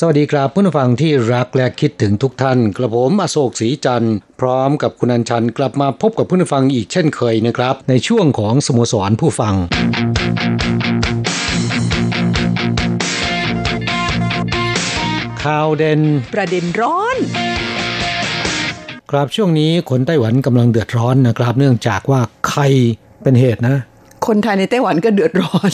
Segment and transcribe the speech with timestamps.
[0.00, 9.54] สวัสดีครับผู้ฟังที่รักและคิดถึงทุกท่าน กระผมอโศกศรีจันทร์พร้อมกับคุณอัญชันกลับมาพบกับผู้ฟังอีกเช่นเคยนะครับ ในช่วงของสโมสรผู้ฟัง
[15.42, 16.00] ข่าวเด่น
[16.32, 17.16] ประเด็นร้อน
[19.10, 22.66] ครับช่วงนี้คนไต้หวันกำลังเดือดร้อนนะครับ เนื่องจากว่าไข่
[23.22, 23.76] เป็นเหตุนะ
[24.26, 25.72] คนไทยในไต้หวันก็เดือดร้อน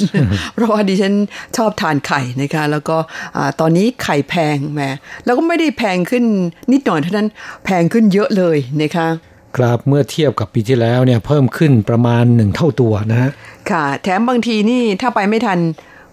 [0.55, 1.15] เพราะว่าดิฉัน
[1.57, 2.97] ชอบทานไข่นะคะ แล้วก็
[3.37, 4.83] อ่าตอนนี้ไข่แพงแหม
[5.25, 6.25] แล้วก็ไม่ได้แพงขึ้น
[6.73, 7.29] นิดหน่อยเท่านั้น
[7.65, 9.09] แพงขึ้นเยอะเลยนะคะ
[9.57, 13.31] ครับเมื่อเทียบกับปีที่แล้วเนี่ยเพิ่มขึ้นประมาณหนึ่งเท่าตัวนะฮะ
[13.71, 15.59] ค่ะ แถมบางทีนี่ถ้าไปไม่ทัน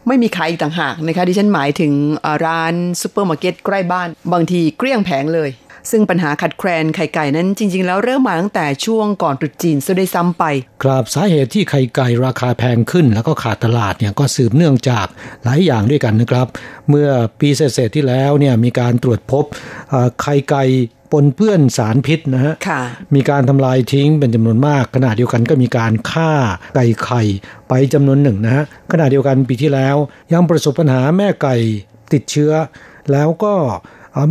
[0.08, 1.93] ไม่มีขายอีกต่างหากนะคะดิฉันหมายถึง
[2.25, 5.49] อ่าร้านซูเปอร์มาร์เก็ตใกล้บ้าน บางทีเกลี้ยงแผงเลย
[5.91, 10.43] ซึ่งปัญหาขาดแคลนไข่ไก่นั้นจริง ๆ แล้วเริ่มมาตั้งแต่ช่วงก่อนตรุษจีนซะด้วยซ้ำไป
[10.83, 15.08] ครับสาเหตุที่ไข่ไก่ราคาแพงขึ้น แล้วก็ขาดตลาดเนี่ยก็สืบเนื่องจาก
[15.43, 16.47] หลายอย่างด้วยกันนะครับ
[16.89, 19.43] เมื่อปีเศษๆที่แล้วเนี่ยมีการตรวจพบ
[19.89, 20.65] เอ่อไข่ไก่
[21.11, 22.81] ปนเปื้อนสารพิษนะฮะค่ะ
[23.15, 26.31] มีการทำลายทิ้งเป็นจำนวนมาก ขณะเดียวกันก็มีการฆ่า
[26.75, 27.21] ไก่ไข่
[27.69, 29.95] ไปจำนวนหนึ่งนะฮะ ขณะเดียวกันปีที่แล้ว
[30.33, 31.55] ยังประสบปัญหาแม่ไก่
[32.14, 32.52] ติดเชื้อ
[33.11, 33.54] แล้วก็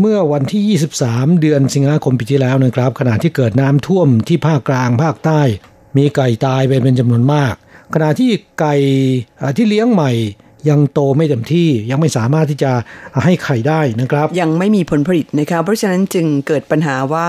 [0.00, 5.40] เมื่อวันที่ 23 เดือนสิงหาคมปีที่แล้วนะครับ ขณะที่เกิดน้ำท่วมที่ภาคกลางภาคใต้
[5.96, 7.54] มีไก่ตายไปเป็นจำนวนมาก
[7.94, 8.30] ขณะที่
[8.60, 8.74] ไก่
[9.56, 10.12] ที่เลี้ยงใหม่
[10.68, 12.72] ยังโตไม่เต็มที่ยังไม่สามารถที่จะ
[13.24, 17.26] ให้ไข่ได้นะครับ ยังไม่มีผลผลิตนะคะเพราะฉะนั้นจึงเกิดปัญหาว่า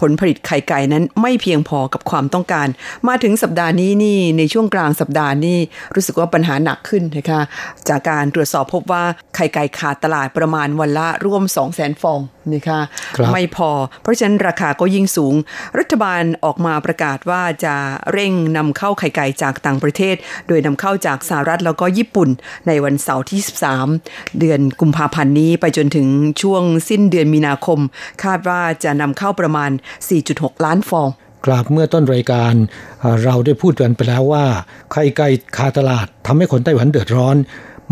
[0.00, 2.68] ผลผลิตไข่ไก่นั้นไม่เพียงพอกับความต้องการ
[3.08, 5.58] มาถึงสัปดาห์นี้นี่ในช่วงกลางสัปดาห์นี้
[5.94, 7.40] รู้สึกว่าปัญหาหนักขึ้นนะคะ
[7.88, 9.04] จากการตรวจสอบพบว่า
[9.36, 12.20] ไข่ไก่ขาดตลาดประมาณวันละร่วม 2 0 0 0 0 0ฟอง
[12.54, 12.80] นะคะ
[13.16, 13.70] ครับไม่พอ
[14.02, 15.34] เพราะฉะนั้นราคาก็ยิ่งสูง
[15.78, 17.74] รัฐบาลออกมาประกาศว่าจะ
[18.12, 20.16] เร่งนำเข้าไข่ไก่จากต่างประเทศ
[20.48, 22.28] โดยนำเข้าจากสหรัฐแล้วก็ญี่ปุ่น
[22.66, 23.40] ในวันเสาร์ที่
[23.88, 26.08] 13 เดือนกุมภาพันธ์นี้ไปจนถึง
[26.42, 27.78] ช่วงสิ้นเดือนมีนาคม
[28.24, 29.70] คาดว่าจะนำเข้าประมาณ
[30.18, 31.08] 4.6 ล้านฟอง
[31.46, 32.54] ครับเมื่อต้นรายการ
[33.00, 34.44] เอ่อเราได้พูดกันไปแล้วว่า
[34.92, 37.36] ไข่ไก่ขาดตลาดทำให้คนไต้หวันเดือดร้อน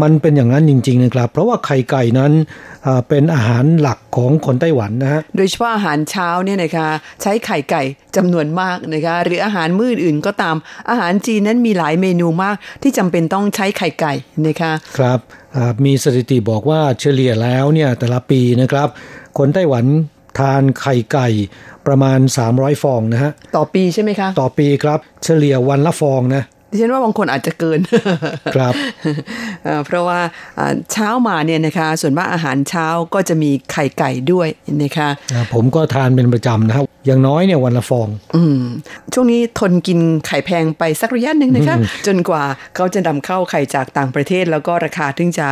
[0.02, 2.32] มันเป็นอย่างนั้นจริงๆนะครับ เพราะว่าไข่ไก่นั้น
[2.84, 6.88] เอ่อเป็นอาหารหลักของคนไต้หวันนะฮะโดยเฉพาะอาหารเช้าเนี่ยนะคะ
[7.22, 7.82] ใช้ไข่ไก่
[8.16, 10.56] จำนวนมากนะคะหรืออาหารมื้ออื่นก็ตาม
[10.90, 14.12] อาหารจีนนั้นมีหลายเมนูมากที่จำเป็นต้องใช้ไข่ไก่
[14.46, 15.20] นะคะครับ
[15.56, 18.88] อ่ามีสถิติบอกว่าเฉลี่ยแล้วเนี่ยแต่ละปีนะครับ
[19.38, 19.84] คนไต้หวัน
[20.38, 21.28] ทานไข่ไก่
[21.86, 22.18] ประมาณ
[22.50, 27.80] 300 ฟองนะฮะ ต่อปีใช่ไหมคะ ต่อปีครับ เฉลี่ยวันละฟองนะดิฉันว่าบางคนอาจจะเกิน
[28.56, 28.74] ครับ
[29.64, 30.20] เอ่อเพราะว่า
[30.58, 34.48] อ่าเช้ามาเนี่ยนะคะ ส่วนมากอาหารเช้าก็จะมีไข่ไก่ด้วย
[34.82, 38.62] นะคะอ่าผมก็ทานเป็นประจำนะครับ อย่างน้อยเนี่ยวันละฟอง อืม
[39.12, 45.46] ช่วงนี้ทนกินไข่แพงไปสักระยะหนึ่งนะคะ จนกว่าเขาจะนำเข้าไข่จากต่างประเทศ แล้วก็ราคาถึงจะ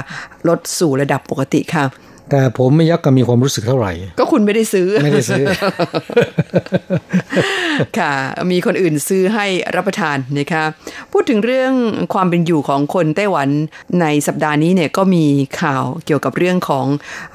[0.49, 1.85] ลดสู่ระดับปกติค่ะ
[2.31, 5.45] แต่ผมไม่ยักก็มีความรู้สึกเท่าไหร่ ก็คุณไม่ได้ซื้อ ไม่ได้ซื้อ
[7.99, 8.13] ค่ะ
[8.51, 10.65] มีคนอื่นซื้อให้รับประทานนะคะ
[11.13, 11.73] พูดถึงเรื่อง
[12.15, 13.49] ความเป็นอยู่ของคนไต้หวัน
[14.01, 15.25] ในสัปดาห์นี้เนี่ยก็มี
[15.61, 16.87] ข่าวเกี่ยวกับเรื่องของ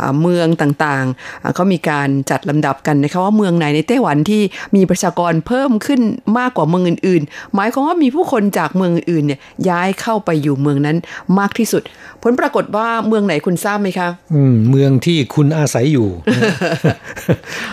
[0.01, 4.41] อาเมืองต่างๆอ่าเขามีการจัดลำดับกันนะคะว่าเมืองไหนในไต้หวันที่
[4.75, 6.01] มีประชากรเพิ่มขึ้น
[6.37, 9.39] มากกว่าเมืองอื่น ๆ หมายความว่ามีผู้คนจากเมืองอื่นๆเนี่ย
[9.69, 10.97] ย้ายเข้าไปอยู่เมืองนั้น
[11.39, 11.81] มากที่สุด
[12.23, 16.09] ผลปรากฏว่าเมืองไหนคุณทราบไหมคะ อืมเมืองที่คุณอาศัยอยู่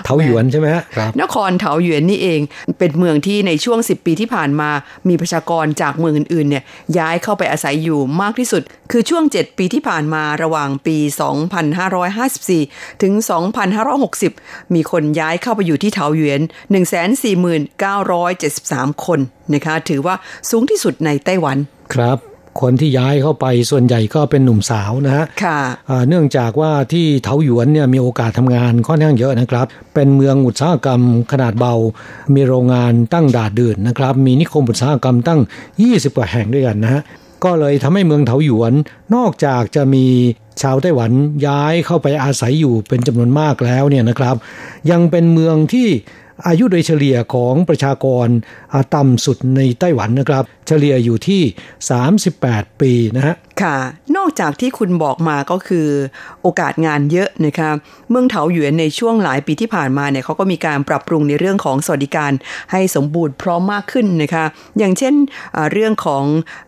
[0.04, 2.40] เทาหยวนใช่ไหมฮะครับ นครเถาหยวนนี่เอง
[2.78, 4.70] เป็นเมืองที่ในช่วง 10 ปีที่ผ่านมา
[5.08, 6.64] มีประชากรจากเมืองอื่นๆเนี่ย
[6.98, 10.96] ย้ายเข้าไปอาศัยอยู่มากที่สุด คือช่วง 7 ปีที่ผ่านมาระหว่างปี
[12.20, 13.12] 2554 ถึง
[13.94, 16.40] 2560 มีคนย้ายเข้าไปอยู่ที่เถาหยวน
[17.96, 19.20] 149,973 คน
[19.54, 20.14] นะคะ ถือว่า
[20.50, 21.56] สูงที่สุดในไต้หวัน
[21.94, 22.18] ครับ
[22.60, 25.60] คนที่ย้ายเข้าไปส่วนใหญ่ก็เป็นหนุ่มสาวนะฮะค่ะ
[25.90, 31.00] อ่าเนื่องจากว่าที่เถาหยวนเนี่ยมีโอกาสทำงานค่อนข้างเยอะนะครับ เป็นเมืองอุตสาหกรรม
[31.32, 31.74] ขนาดเบา
[32.34, 35.40] มีโรงงานตั้งดาดดื่นนะครับ มีนิคมอุตสาหกรรมตั้ง
[35.78, 37.02] 20 กว่าแห่งด้วยกันนะฮะ
[37.44, 38.72] ก็เลยทำให้เมืองเถาหยวน
[39.14, 40.06] นอกจากจะมี
[40.62, 41.12] ชาวไต้หวัน
[41.46, 44.36] ย้ายเข้าไปอาศัยอยู่เป็นจำนวนมากแล้วเนี่ยนะครับ
[44.90, 45.88] ยังเป็นเมืองที่
[46.46, 48.28] อายุโดยเฉลี่ยของประชากร
[48.74, 51.42] อาต่ำสุดในไต้หวันนะครับ เฉลี่ยอยู่ที่
[52.08, 53.76] 38 ปีนะฮะ ค่ะ
[54.16, 55.88] นอกจากที่คุณบอกมาก็คือ
[56.42, 57.70] โอกาสงานเยอะนะคะ
[58.10, 62.32] เมืองเถาหยวนในช่วงหลายปีที่ผ่านมาเนี่ยเขาก็มีการปรับปรุงในเรื่องของสวัสดิการ
[62.72, 64.44] ให้สมบูรณ์พร้อมมากขึ้นนะคะ
[64.78, 65.14] อย่างเช่น
[65.72, 66.24] เรื่องของ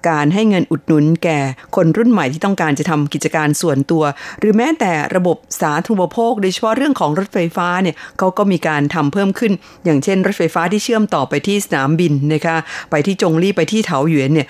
[0.09, 1.39] การให้เงินอุดหนุนแก่
[1.77, 4.03] คนรุ่นใหม่ที่ต้องการจะทำกิจการส่วนตัว
[4.39, 9.53] หรือแม้แต่ระบบสาธารณูปโภคโดยเฉพาะเรื่องของรถไฟฟ้าเนี่ยเขาก็มีการทำเพิ่มขึ้น
[9.85, 12.57] อย่างเช่น รถไฟฟ้าที่เชื่อมต่อไปที่สนามบินนะคะ
[12.91, 14.47] ไปที่จงลี่ไปที่เถาหยวนเนี่ย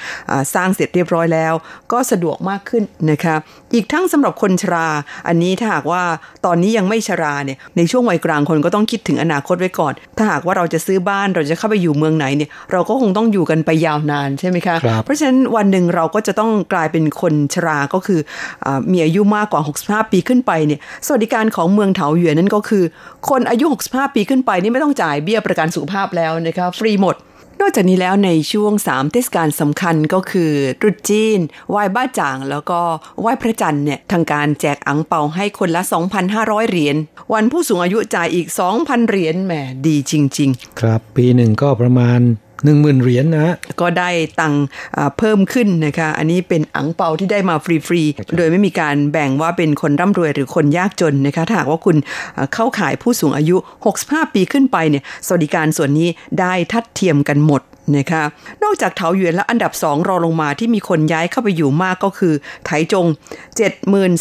[0.55, 1.53] สร้างเสร็จเรียบร้อยแล้ว
[1.93, 3.37] ก็สะดวกมากขึ้นนะคะ
[3.75, 4.87] อีกทั้งสำหรับคนชรา
[5.29, 6.03] อันนี้ถ้าหากว่า
[6.47, 18.21] ตอนนี้ยังไม่ชราเนี่ยในช่วงวัยกลางคนก็ต้องคิดถึงอนาคตไว้ก่อน ถ้าหากว่าเราจะซื้อบ้านเราจะเข้าไปอยู่เมืองไหนเนี่ยเราก็คงต้องอยู่กันไปยาวนานใช่ไหมคะครับเพราะฉะนั้นวันหนึ่งเราก็จะต้องกลายเป็นคนชราก็คือ
[18.65, 22.85] อามีอายุมากกว่า 65 ปีขึ้นไปเนี่ยสวัสดิการของเมืองเถาหยวนนั่นก็คือ
[23.29, 27.17] คนอายุ 65 ปีขึ้นไปนี่ไม่ต้องจ่ายเบี้ยประกันสุขภาพแล้วนะคะฟรีหมด
[27.63, 31.39] นอกจากนี้แล้วในช่วง 3 เทศกาลสำคัญก็คือตรุษจีน
[31.71, 32.81] ไหว้บ้าจ่าง แล้วก็
[33.21, 35.83] ไหว้พระจันทร์เนี่ยทางการแจกอังเปาให้คนละ
[36.27, 36.97] 2,500 เหรียญ
[37.33, 38.49] วันผู้สูงอายุจ่ายอีก
[38.79, 39.53] 2,000 เหรียญแหม
[39.87, 42.21] ดีจริง ๆ ครับปีหนึ่งก็ประมาณ
[42.69, 44.11] 10,000เหรียญนะฮะก็ได้
[44.41, 44.65] ตังค์
[44.97, 51.97] อ่าเพิ่มขึ้นนะคะ อันนี้เป็นอังเปาที่ได้มาฟรีๆ โดยไม่มีการแบ่งว่าเป็นคนร่ำรวยหรือคนยากจนนะคะถ้าหากว่าคุณ
[52.37, 53.57] อ่าเข้าข่ายผู้สูงอายุ
[53.97, 56.09] 65 ปีขึ้นไปเนี่ยสวัสดิการส่วนนี้
[56.41, 57.63] ได้ทัดเทียมกันหมด
[57.97, 58.23] นะคะ
[58.63, 62.35] นอกจากเถาหยวนแล้วอันดับ 2 รองลงมาที่มีคนย้ายเข้าไปอยู่มากก็คือ
[62.65, 63.07] ไถจง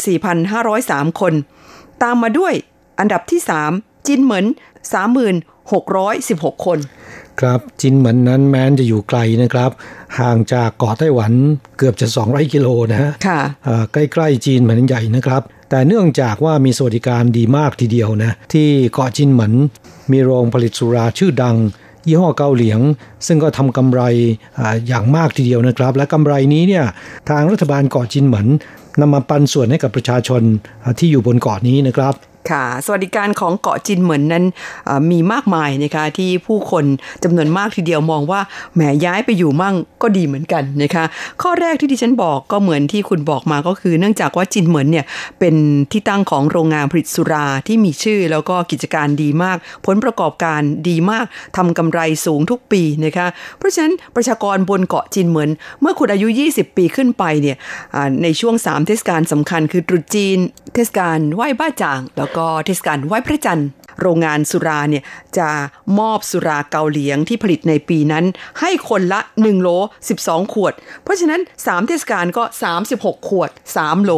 [0.02, 1.34] 74,503 คน
[2.02, 2.54] ตามมาด้วย
[3.00, 3.40] อันดับที่
[3.72, 4.46] 3 จินเหมิน
[5.90, 6.78] 3616 คน
[7.40, 9.70] ครับจินเหมือนนั้นแม้นจะอยู่ไกลนะครับ
[10.18, 11.32] ห่างจากเกาะไต้หวัน
[11.78, 19.52] เกือบจะ 200 กิโลนะฮะค่ะอ่าใกล้ๆจีนเหมือนใหญ่นะครับ แต่เนื่องจากว่ามีสวัสดิการดีมากทีเดียวนะ ที่เกาะจินเหมิน
[20.12, 21.56] มีโรงผลิตสุราชื่อดัง
[22.06, 22.80] ยี่ห้อเกาเหลียง
[23.26, 24.00] ซึ่งก็ทำกำไร
[24.58, 26.84] อาอย่างมากทีเดียวนะครับ และกำไรนี้เนี่ย
[27.28, 28.46] ทางรัฐบาลเกาะจินเหมิน
[29.00, 30.42] นำมาปันส่วนให้กับประชาชน
[30.84, 32.14] อ่าที่อยู่บนเกาะนี้นะครับ
[32.48, 34.44] ค่ะ สวัสดิการของเกาะจินเหมือนนั้น
[35.10, 36.84] มีมากมายนะคะที่ผู้คน
[37.24, 38.40] จำนวนมากทีเดียวมองว่า
[38.74, 41.04] แหมย้ายไปอยู่มั่งก็ดีเหมือนกันนะคะ
[41.42, 45.04] ข้อแรกที่ดิฉันบอกก็เหมือนที่คุณบอกมาก็คือ เนื่องจากว่าจินเหมือนเนี่ย
[45.38, 45.54] เป็น
[45.92, 49.56] ที่ตั้งของโรงงานผลิตสุราที่มีชื่อแล้วก็กิจการดีมาก
[49.86, 51.24] ผลประกอบการดีมาก
[51.56, 53.26] ทำกำไรสูงทุกปีนะคะ
[53.58, 55.50] เพราะฉะนั้นประชากรบนเกาะจินเหมือน
[55.80, 57.56] เมื่อคุณอายุ 20 ปีขึ้นไปเนี่ย
[58.22, 60.38] ในช่วง 3 เทศกาลสำคัญคือตรุษจีน
[60.74, 63.68] เทศกาลไหว้บ้าจ่างแล้วก็เทศกาลไหว้พระจันทร์
[64.00, 65.04] โรงงานสุราเนี่ย
[65.38, 65.50] จะ
[65.98, 68.24] มอบสุราเกาเหลียงที่ผลิตในปีนั้น
[68.60, 69.68] ให้คนละ 1 โหล
[70.12, 70.72] 12 ขวด
[71.02, 72.44] เพราะฉะนั้น 3 เทศกาลก็
[72.86, 74.12] 36 ขวด 3 โหล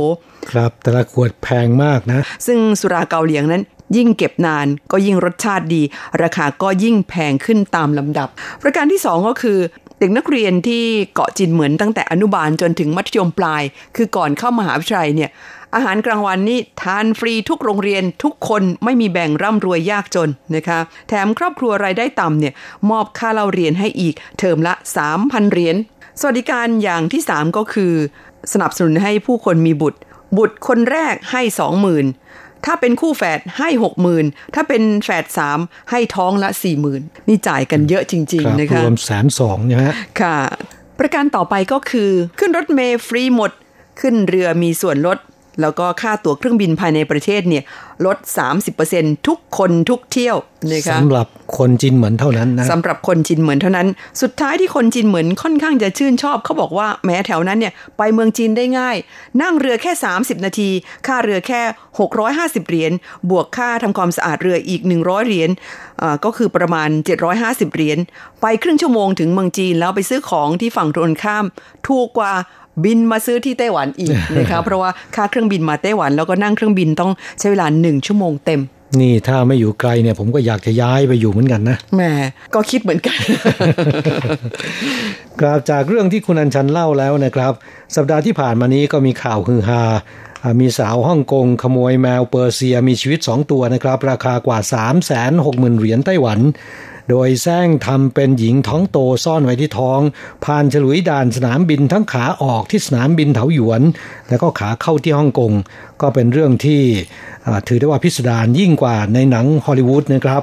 [0.50, 3.64] ครับแต่ละขวดแพงมากนะ ซึ่งสุราเกาเหลียงนั้น
[3.96, 5.82] ยิ่งเก็บนานก็ยิ่งรสชาติดี
[6.22, 8.28] ราคาก็ยิ่งแพงขึ้นตามลำดับ
[8.62, 9.58] ประการที่ 2 ก็คือ
[10.02, 10.84] เด็กนักเรียนที่
[11.14, 13.62] เกาะจินเหมือนตั้งแต่อนุบาลจนถึงมัธยมปลาย
[13.96, 15.30] คือก่อนเข้ามหาวิทยาลัยเนี่ย
[15.74, 20.78] อาหารกลางวันนี่ทานฟรีทุกโรงเรียนทุกคนไม่มีแบ่งร่ำรวยยากจนนะคะ
[21.08, 22.54] แถมครอบครัวรายได้ต่ำเนี่ย
[22.90, 24.74] มอบค่าเล่าเรียนให้อีกเทอมละ
[25.12, 25.76] 3,000 เหรียญ
[26.20, 27.92] สวัสดิการอย่างที่ 3 ก็คือ
[28.52, 29.98] สนับสนุนให้ผู้คนมีบุตร
[30.38, 31.42] บุตรคนแรกให้
[31.88, 32.21] 20,000
[32.66, 33.68] ถ้าเป็นคู่แฝดให้
[34.12, 35.58] 60,000ถ้าเป็นแฝดสาม
[35.90, 36.48] ให้ท้องละ
[36.88, 40.38] 40,000นี่จ่ายกันเยอะจริงครัๆบนะคะรวมแสนสองนะฮะค่ะ
[40.98, 43.52] ประการต่อไปก็คือ ขึ้นรถเมล์ฟรีหมด
[44.00, 45.18] ขึ้นเรือมีส่วนลด
[45.60, 47.64] แล้วก็ค่าตั๋วเครื่องบินภายในประเทศเนี่ย
[48.06, 48.18] ลด
[48.72, 50.36] 30%ทุกคนทุกเที่ยว
[50.72, 51.26] นะคะสำหรับ
[51.58, 53.88] คนจีนเหมือนเท่านั้นนะสำหรับคนจีนเหมือนเท่านั้น
[54.22, 58.96] สุดท้ายที่คนจีนเหมือนค่อนข้างจะชื่นชอบเขาบอกว่าแม้แถวนั้นเนี่ยไปเมืองจีนได้ง่าย
[59.42, 60.70] นั่งเรือแค่ 30 นาที
[61.06, 61.62] ค่าเรือแค่
[62.20, 62.92] 650 เหรียญ
[63.30, 65.50] บวกค่าทำความสะอาดเรืออีก 100 เหรียญ
[66.02, 66.88] อ่าก็คือประมาณ
[67.32, 67.98] 750 เหรียญ
[68.42, 71.44] ไปครึ่งชั่วโมงถึงเมืองจีนแล้วไปซื้อของที่ฝั่งตรงข้าม
[71.88, 72.32] ถูกกว่า
[72.84, 78.60] บินมาซื้อที่ไต้หวันอีกนะคะเพราะว่าค่าเครื่องบินมาไต้หวัน แล้วก็นั่งเครื่องบินต้องใช้เวลา1ชั่วโมงเต็ม
[79.00, 82.02] นี่ถ้าไม่อยู่ไกลเนี่ย ผมก็อยากจะย้ายไปอยู่เหมือนกันนะแหม
[82.54, 83.18] ก็คิดเหมือนกัน
[85.40, 87.52] กราบจากเรื่องที่คุณอัญชันเล่าแล้วนะครับ
[87.96, 89.82] สัปดาห์ที่ผ่านมานี้ก็มีข่าวฮือฮา
[90.42, 96.38] อ่ามีสาวฮ่องกง ขโมยแมวเปอร์เซียมีชีวิต 2 ตัวนะครับ ราคากว่า 3 6 0 0 0 0เหรียญไต้หวัน
[97.10, 100.00] โดยแซงทำเป็นหญิงท้องโตซ่อนไว้ที่ท้อง
[100.44, 103.82] ผ่านฉลุยด่านสนามบินทั้งขาออกที่สนามบินเถาหยวน
[104.28, 105.52] แล้วก็ขาเข้าที่ฮ่องกง
[106.00, 106.82] ก็เป็นเรื่องที่
[107.66, 110.42] ถือได้ว่าพิสดารยิ่งกว่าในหนังฮอลลีวูดนะครับ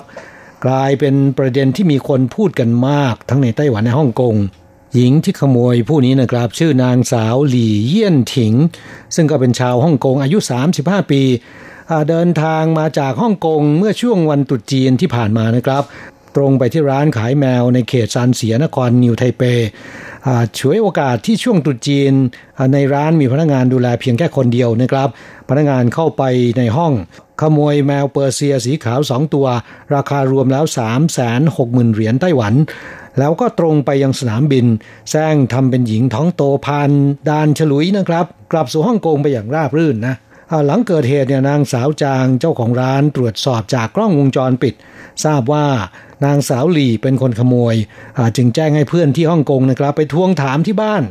[0.66, 4.36] กลายเป็นประเด็นที่มีคนพูดกันมากทั้งในไต้หวันในฮ่องกง
[4.96, 8.54] หญิงที่ขโมยผู้นี้นะครับ ชื่อนางสาวหลี่เยี่ยนถิง
[9.16, 10.38] ซึ่งก็เป็นชาวฮ่องกงอายุ
[10.76, 11.22] 35 ปี
[12.10, 15.84] เดินทางมาจากฮ่องกงเมื่อช่วงวันตรุษจีนที่ผ่านมานะครับ
[16.36, 19.44] ตรงไปที่ร้านขายแมวในเขตซานเสียนครนิวไทเป
[20.60, 22.14] ช่วยโอกาสที่ช่วงตรุษจีน
[22.74, 25.10] ในร้านมีพนักงานดูแลเพียงแค่คนเดียวนะครับ
[25.50, 26.24] พนักงานเข้าไป
[26.58, 26.94] ในห้อง
[27.42, 29.48] ขโมยแมวเปอร์เซียสีขาวสองตัว
[29.96, 31.20] ราคารวมแล้ว 3 6 0
[31.56, 32.54] 0 0 0 เหรียญไต้หวัน
[33.20, 34.66] แล้วก็ตรงไปยังสนามบิน
[35.10, 36.92] แซงทำเป็นหญิงท้องโตพาน
[37.30, 40.16] ดานฉลุยนะครับ กลับสู่ฮ่องกงไปอย่างราบรื่นนะ
[40.66, 44.74] หลังเกิดเหตุเนี่ยนางสาวจางเจ้าของร้านตรวจสอบจากกล้องวงจรปิด
[45.26, 45.68] ทราบว่า
[46.26, 47.76] นางสาวหลี่เป็นคนขโมย
[48.38, 51.04] จึงแจ้งให้เพื่อนที่ฮ่องกงนะครับ ไปทวงถามที่บ้าน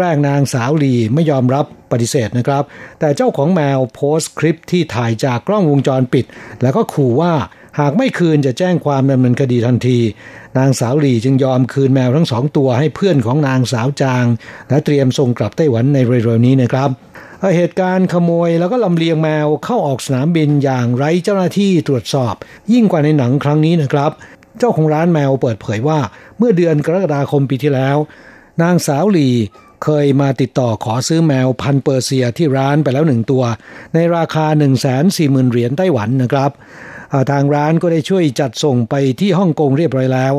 [0.00, 2.62] แรกๆ นางสาวหลีไม่ยอมรับปฏิเสธนะครับ
[3.00, 6.24] แต่เจ้าของแมวโพสต์คลิปที่ถ่ายจากกล้องวงจรปิด
[6.62, 7.32] แล้วก็ขู่ว่า
[7.80, 9.98] หากไม่คืนจะแจ้งความดำเนินคดีทันที
[10.58, 14.26] นางสาวหลี่จึงยอมคืนแมวทั้งสองตัวให้เพื่อนของนางสาวจาง
[14.68, 16.90] และเตรียมส่งกลับไต้หวันในเร็วๆนี้นะครับ
[17.56, 22.34] เหตุการณ์ขโมยแล้วก็ลำเลียงแมวเข้าออกสนามบินอย่างไร้เจ้าหน้าที่ตรวจสอบ
[22.72, 24.10] ยิ่งกว่าในหนังครั้งนี้นะครับ
[24.58, 25.98] เจ้าของร้านแมวเปิดเผยว่า
[26.38, 27.96] เมื่อเดือนกรกฎาคมปีที่แล้ว
[28.62, 29.30] นางสาวหลี
[29.84, 33.44] เคยมาติดต่อขอซื้อแมวพันเปอร์เซียที่ร้านไปแล้วหนึ่งตัว
[33.94, 36.50] ในราคา 1 4 0 0 0 0เหรียญไต้หวันนะครับ
[37.30, 40.34] ทางร้านก็ได้ช่วยจัดส่งไปที่ฮ่องกงเรียบร้อยแล้ว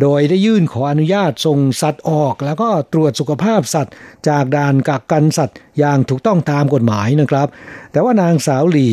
[0.00, 3.94] โดยได้ยื่นขออนุญาตส่งสัตว์ออก แล้วก็ตรวจสุขภาพสัตว์
[4.28, 7.48] จากด่านกักกันสัตว์อย่างถูกต้องตามกฎหมายนะครับ
[7.92, 8.90] แต่ว่านางสาวหลี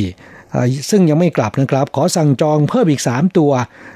[0.90, 3.52] ซึ่งยังไม่กลับนะครับ ขอสั่งจองเพิ่มอีก 3 ตัว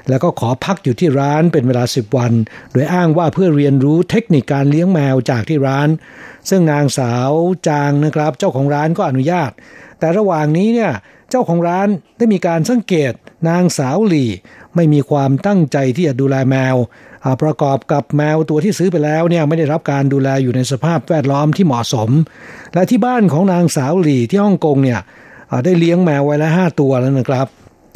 [0.08, 2.32] แล้วก็ขอพักอยู่ที่ร้านเป็นเวลา 10 วัน
[2.72, 5.88] โดยอ้างว่าเพื่อเรียนรู้เทคนิคการเลี้ยงแมวจากที่ร้าน
[6.50, 7.30] ซึ่งนางสาว
[7.68, 9.50] จางนะครับ เจ้าของร้านก็อนุญาต
[9.98, 10.92] แต่ระหว่างนี้เนี่ย
[11.30, 13.12] เจ้าของร้านได้มีการสังเกต
[13.48, 14.30] นางสาวหลี่
[14.76, 16.76] ไม่มีความตั้งใจที่จะดูแลแมว
[17.42, 22.10] ประกอบกับแมวตัวที่ซื้อไปแล้วเนี่ยไม่ได้รับการดูแลอยู่ในสภาพแวดล้อมที่เหมาะสม
[22.74, 25.00] และที่บ้านของนางสาวหลี่ที่ฮ่องกงเนี่ย
[25.64, 27.46] ได้เลี้ยงแมวไว้แล้วห้าตัวแล้วนะครับ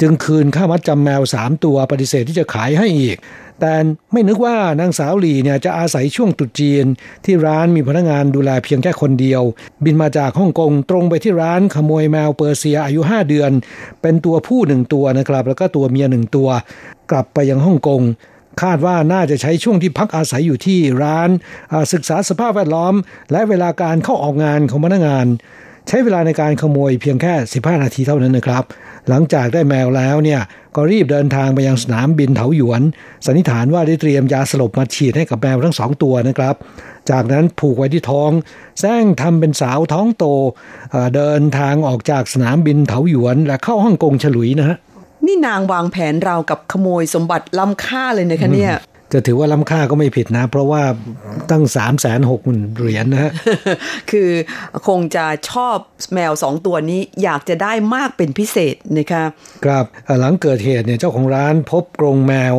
[0.01, 3.17] จึงคืนค่ามัดจำแมวสามตัวปฏิเสธที่จะขายให้อีก
[3.59, 3.73] แต่
[4.11, 6.85] ไม่นึกว่านางสาวหลีเนี่ยจะอาศัยช่วงตุจีน
[7.25, 9.41] ที่ร้านมีพนักงานดูแลเพียงแค่คนเดียว
[9.83, 13.51] บินมาจากฮ่องกงตรงไปที่ร้านขโมยแมวเปอร์เซียอายุ 5 เดือน
[14.01, 16.49] เป็นตัวผู้หนึ่งตัวนะครับ แล้วก็ตัวเมียหนึ่งตัว
[17.11, 18.01] กลับไปยังฮ่องกง
[18.61, 21.29] คาดว่าน่าจะใช้ช่วงที่พักอาศัยอยู่ที่ร้าน
[21.93, 22.93] ศึกษาสภาพแวดล้อม
[23.31, 25.27] และเวลาการเข้าออกงานของพนักงาน
[25.87, 28.63] ใช้เวลาในการขโมยเพียงแค่ 15 นาทีเท่านั้นนะครับ
[29.09, 30.41] หลังจากได้แมวแล้วเนี่ย
[30.75, 32.81] ก็รีบเดินทางไปยังสนามบินเถาหยวน
[33.25, 36.55] สันนิษฐานว่าได้เตรียมยาสลบมาฉีดให้กับแมวทั้งสองตัวนะครับ
[37.09, 38.31] จากนั้นผูกไว้ที่ท้อง
[38.79, 40.25] แซงทำเป็นสาวท้องโต
[41.15, 44.77] เดินทางออกจากสนามบินเถาหยวน และเข้าฮ่องกงฉลุยนะฮะ
[45.25, 48.73] นี่นางวางแผนเรากับขโมยสมบัติล้ำค่าเลยนะคะเนี่ย
[49.13, 50.83] จะถือว่าล้ำค่าก็ไม่ผิดนะ เพราะว่า
[51.51, 53.31] ตั้งสามแสนหกหมื่นเหรียญนะฮะ
[54.11, 54.29] คือ
[54.87, 55.77] คงจะชอบ
[56.13, 59.23] แมวสองตัวนี้อยากจะได้มากเป็นพิเศษนะคะ
[59.65, 59.85] ครับ
[60.19, 62.53] หลังเกิดเหตุเนี่ยเจ้าของร้านพบกรงแมว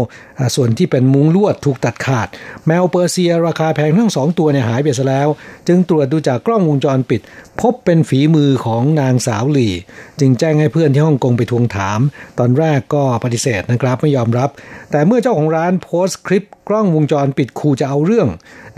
[0.56, 2.28] ส่วนที่เป็นมุ้งลวดถูกตัดขาด
[2.66, 5.28] แมวเปอร์เซียราคาแพงทั้งสองตัวเนี่ยหายไปซะแล้ว
[5.68, 7.20] จึงตรวจดูจากกล้องวงจรปิด
[7.60, 9.74] พบเป็นฝีมือของนางสาวหลี่
[10.20, 12.00] จึงแจ้งให้เพื่อนที่ฮ่องกงไปทวงถาม
[12.38, 14.48] ตอนแรกก็ปฏิเสธนะครับไม่ยอมรับ
[14.90, 18.28] แต่เมื่อเจ้าของร้านโพสต์คลิปกล้องวงจรปิดขู่จะเอาเรื่อง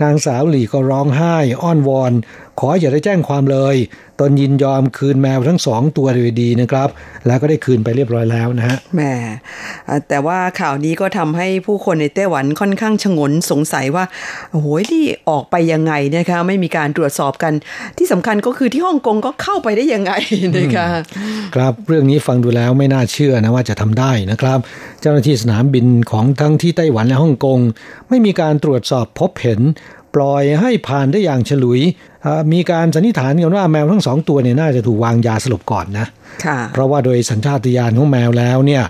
[0.03, 2.13] นางสาวหลี่ก็ร้องไห้อ้อนวอน
[2.59, 3.75] ขออย่าได้แจ้งความเลย
[4.19, 6.89] ตนยินยอมคืนแมวทั้งสองตัวโดยดีนะครับ
[7.27, 9.13] แล้วก็ได้คืนไปเรียบร้อยแล้วนะฮะแม่
[10.07, 14.05] แต่ว่าข่าวนี้ก็ทำให้ผู้คนในไต้หวันค่อนข้างชงนสงสัยว่า
[14.51, 17.53] โอ้โหที่ออกไปยังไงนะคะไม่มีการตรวจสอบกัน
[17.97, 20.11] ที่สำคัญก็คือที่ฮ่องกงก็เข้าไปได้ยังไง
[20.57, 20.87] นะคะ
[21.55, 24.59] ครับเรื่องนี้ฟังดูแล้วไม่น่าเชื่อนะว่าจะทำได้นะครับ
[25.01, 27.59] เจ้าหน้าที่สนามบินของทั้งที่ไต้หวันและฮ่องกง
[28.09, 29.61] ไม่มีการตรวจสอบพบเห็น
[30.15, 31.81] ปล่อยให้ผ่านได้อย่างฉลุย
[32.53, 36.07] มีการสันนิษฐานกันว่าแมวทั้งสองตัวเนี่ยน่าจะถูกวางยาสลบก่อนนะ
[36.73, 38.83] เพราะว่าโดยสัญชาตญาณของแมวแล้วเนี่ย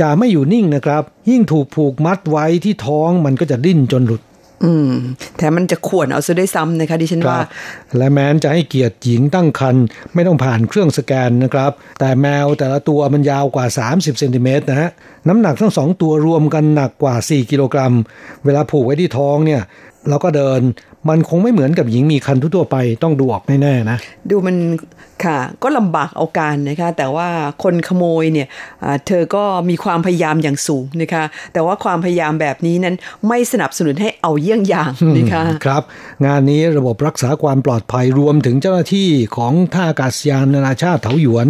[0.00, 4.22] จะไม่อยู่นิ่งนะครับ ยิ่งถูกผูกมัดไว้ที่ท้องมันก็จะดิ้นจนหลุด
[4.64, 4.90] อืม
[5.38, 7.38] แต่มันจะข่วนเอาซะได้ซ้ำนะคะดิฉันว่า
[7.96, 14.90] และแม้นจะให้เกียรติหญิงตั้งครรภ์ไม่ต้องผ่านเครื่องสแกนนะครับ แต่แมวแต่ละตัวมันยาวกว่า 30เซนติเมตรนะฮะ
[15.28, 17.92] น้ำหนักทั้งสองตัวรวมกันหนักกว่า 4 กิโลกรัม
[18.44, 19.60] เวลาผูกไว้ที่ท้องเนี่ย
[20.08, 20.60] แล้วก็เดิน
[21.08, 23.98] มันคงไม่เหมือนกับหญิงมีคันทั่วไปต้องดูออกแน่ๆนะ
[24.30, 24.56] ดูมัน
[25.24, 27.28] ค่ะ ก็ลำบากเอาการนะคะ แต่ว่า
[27.62, 28.48] คนขโมยเนี่ย
[29.06, 32.96] เธอก็มีความพยายามอย่างสูงนะคะ แต่ว่าความพยายามแบบนี้นั้น
[33.28, 35.82] ไม่สนับสนุนให้เอาเยี่ยงอย่างนะคะครับ
[36.26, 41.46] งานนี้ระบบรักษาความปลอดภัยรวมถึงเจ้าหน้าที่ของท่าอากาศยานนานาชาติเถาหยวน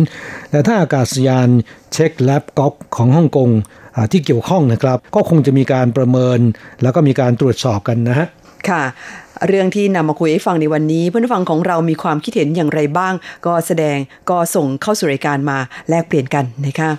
[0.50, 1.48] และท่าอากาศยาน
[1.92, 3.50] เช็คแลบก๊อกของฮ่องกง
[4.12, 6.38] ที่เกี่ยวข้องนะครับ ก็คงจะมีการประเมิน
[6.82, 8.28] แล้วก็มีการตรวจสอบกันนะฮะ
[8.70, 8.82] ค่ะ
[9.48, 13.14] เรื่องที่นำมาคุยให้ฟังในวันนี้เพื่อนฟังของเรามีความคิดเห็นอย่างไรบ้าง
[13.46, 13.96] ก็แสดง
[14.30, 16.90] ก็ส่งเข้าสู่รายการมาแลกเปลี่ยนกันนะคะ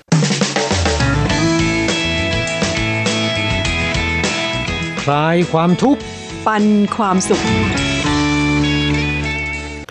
[5.03, 6.01] คลายความทุกข์
[6.46, 6.65] ปัน
[6.96, 7.41] ความสุข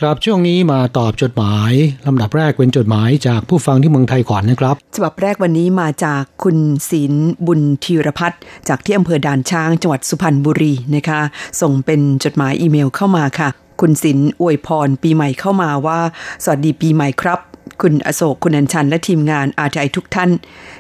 [0.02, 1.73] ครับช่วงนี้มาตอบจดหมาย
[2.06, 6.59] ลำดับแรกเป็นจดหมายจากผู้ฟังที่เมืองไทยก่อนนะครับฉบับแรกวันนี้มาจากคุณ
[6.90, 7.14] ศิล
[7.47, 11.21] บุญธีรพัฒน์จากที่อำเภอด่านช้างจังหวัดสุพรรณบุรีนะคะ
[11.61, 13.49] ส่งเป็นจดหมายอีเมลเข้ามาค่ะ
[13.80, 15.99] คุณศิลอวยพรปีใหม่เข้ามาว่า
[16.42, 17.38] สวัสดีปีใหม่ครับ
[17.83, 20.31] คุณอโศกคุณอัญชันและทีมงาน RTI ทุกท่าน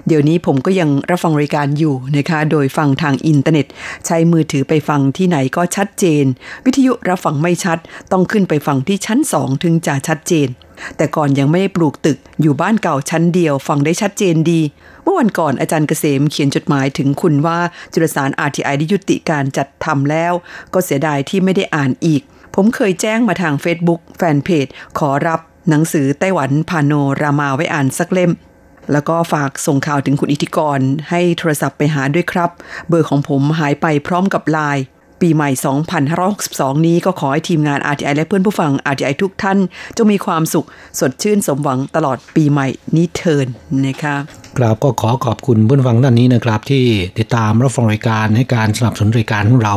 [0.06, 3.66] เดี๋ยวนี้ผมก็ยังรับฟังรายการอยู่นะคะ โดยฟังทางอินเทอร์เน็ต
[4.06, 6.24] ใช้มือถือไปฟังที่ไหนก็ชัดเจน
[6.64, 7.78] วิทยุรับฟังไม่ชัด
[8.12, 10.48] ต้องขึ้นไปฟังที่ชั้นสองถึงจะชัดเจน
[10.96, 14.60] แต่ก่อนยังไม่ได้ปลูกตึกอยู่บ้านเก่าชั้นเดียว ฟังได้ชัดเจนดี
[15.02, 17.58] เมื่อวันก่อนอาจารย์เกษมเขียนจดหมายถึงคุณว่า
[17.92, 20.32] จุลสาร RTI ได้ยุติการจัดทำแล้ว
[20.74, 22.22] ก็เสียดายที่ไม่ได้อ่านอีก
[22.54, 24.66] ผมเคยแจ้งมาทาง Facebook แฟนเพจ
[25.00, 28.32] ขอรับ หนังสือไต้หวันพาโนรามาไว้อ่านสักเล่ม
[28.92, 30.78] แล้วก็ฝากส่งข่าวถึงคุณอิทธิกร
[31.10, 32.50] ให้โทรศัพท์ไปหาด้วยครับ
[32.88, 34.84] เบอร์ของผมหายไปพร้อมกับไลน์
[35.20, 35.50] ปีใหม่
[36.18, 39.58] 2562 นี้ก็ขอให้ทีมงาน RTI และเพื่อนผู้ฟัง RTI ทุกท่าน
[39.96, 40.66] จงมีความสุข
[41.00, 42.66] สดชื่นสมหวังตลอดปีใหม่
[42.96, 43.46] นี้เทิน
[43.86, 44.16] นะคะ
[44.58, 46.84] กราบก็ขอขอบคุณเพื่อนฟังท่านนี้นะครับ ที่
[47.18, 49.74] ติดตามรับฟังรายการให้การสนับสนุนรายการของเรา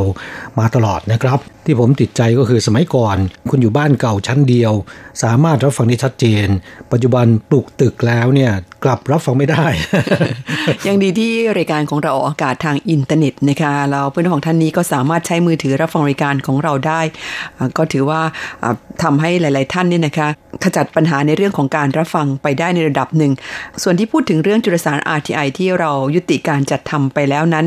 [0.60, 3.18] มาตลอดนะครับ ที่ผมติดใจก็คือสมัยก่อน
[3.50, 4.74] คุณอยู่บ้านเก่าชั้นเดียว
[5.24, 6.48] สามารถรับฟังได้ชัดเจน
[6.92, 8.52] ปัจจุบันปลูกตึกแล้วเนี่ย
[8.84, 9.66] กลับรับฟังไม่ได้
[10.88, 17.02] ยังดีที่รายการของเราออกอากาศทางอินเทอร์เน็ตนะคะเราเพื่อนของท่านนี้ก็สามารถใช้มือถือรับฟังรายการของเราได้
[17.78, 18.22] ก็ถือว่า
[19.04, 20.28] ทำให้หลาย ๆ ท่านเนี่ยนะคะ
[20.64, 23.32] ขจัดปัญหาในเรื่องของการรับฟังไปได้ในระดับหนึ่ง
[23.84, 27.66] ส่วนที่พูดถึงเรื่องจุลสาร RTI ที่เรายุติการจัดทำไปแล้วนั้น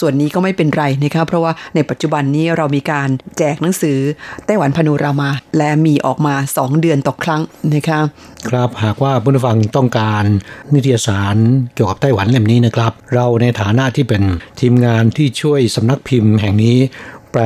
[0.00, 3.98] ส่วนนี้ก็ไม่เป็นไรนะคะเพราะว่าในปัจจุบันนี้เรามีการแจกหนังสือ
[4.46, 7.42] ไต้หวันพนูรามา และมีออกมา 2 เดือนต่อครั้ง
[7.74, 8.00] นะคะ
[8.48, 10.24] ครับหากว่าผู้ฟังต้องการ
[10.74, 11.36] นิตยสาร
[11.74, 14.22] เกี่ยวกับไต้หวันเล่มนี้นะครับ เราในฐานะที่เป็น
[14.60, 16.76] ทีมงานที่ช่วยสำนักพิมพ์แห่งนี้
[17.32, 17.42] แปล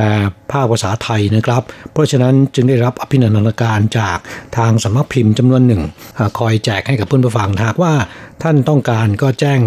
[0.51, 4.17] ภาคภาษาไทยนะครับ เพราะฉะนั้นจึงได้รับอภินันทนาการจาก
[4.57, 5.81] ทางสำนักพิมพ์จำนวนหนึ่ง
[6.39, 7.93] คอยแจกให้กับเพื่อนผู้ฟังหากว่า
[8.43, 9.59] ท่านต้องการก็แจ้ง